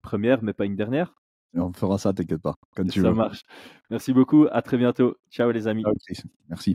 [0.01, 1.15] première mais pas une dernière.
[1.55, 3.43] on fera ça, t'inquiète pas, quand tu ça marche.
[3.91, 5.19] Merci beaucoup, à très bientôt.
[5.31, 5.85] Ciao les amis.
[6.49, 6.75] Merci.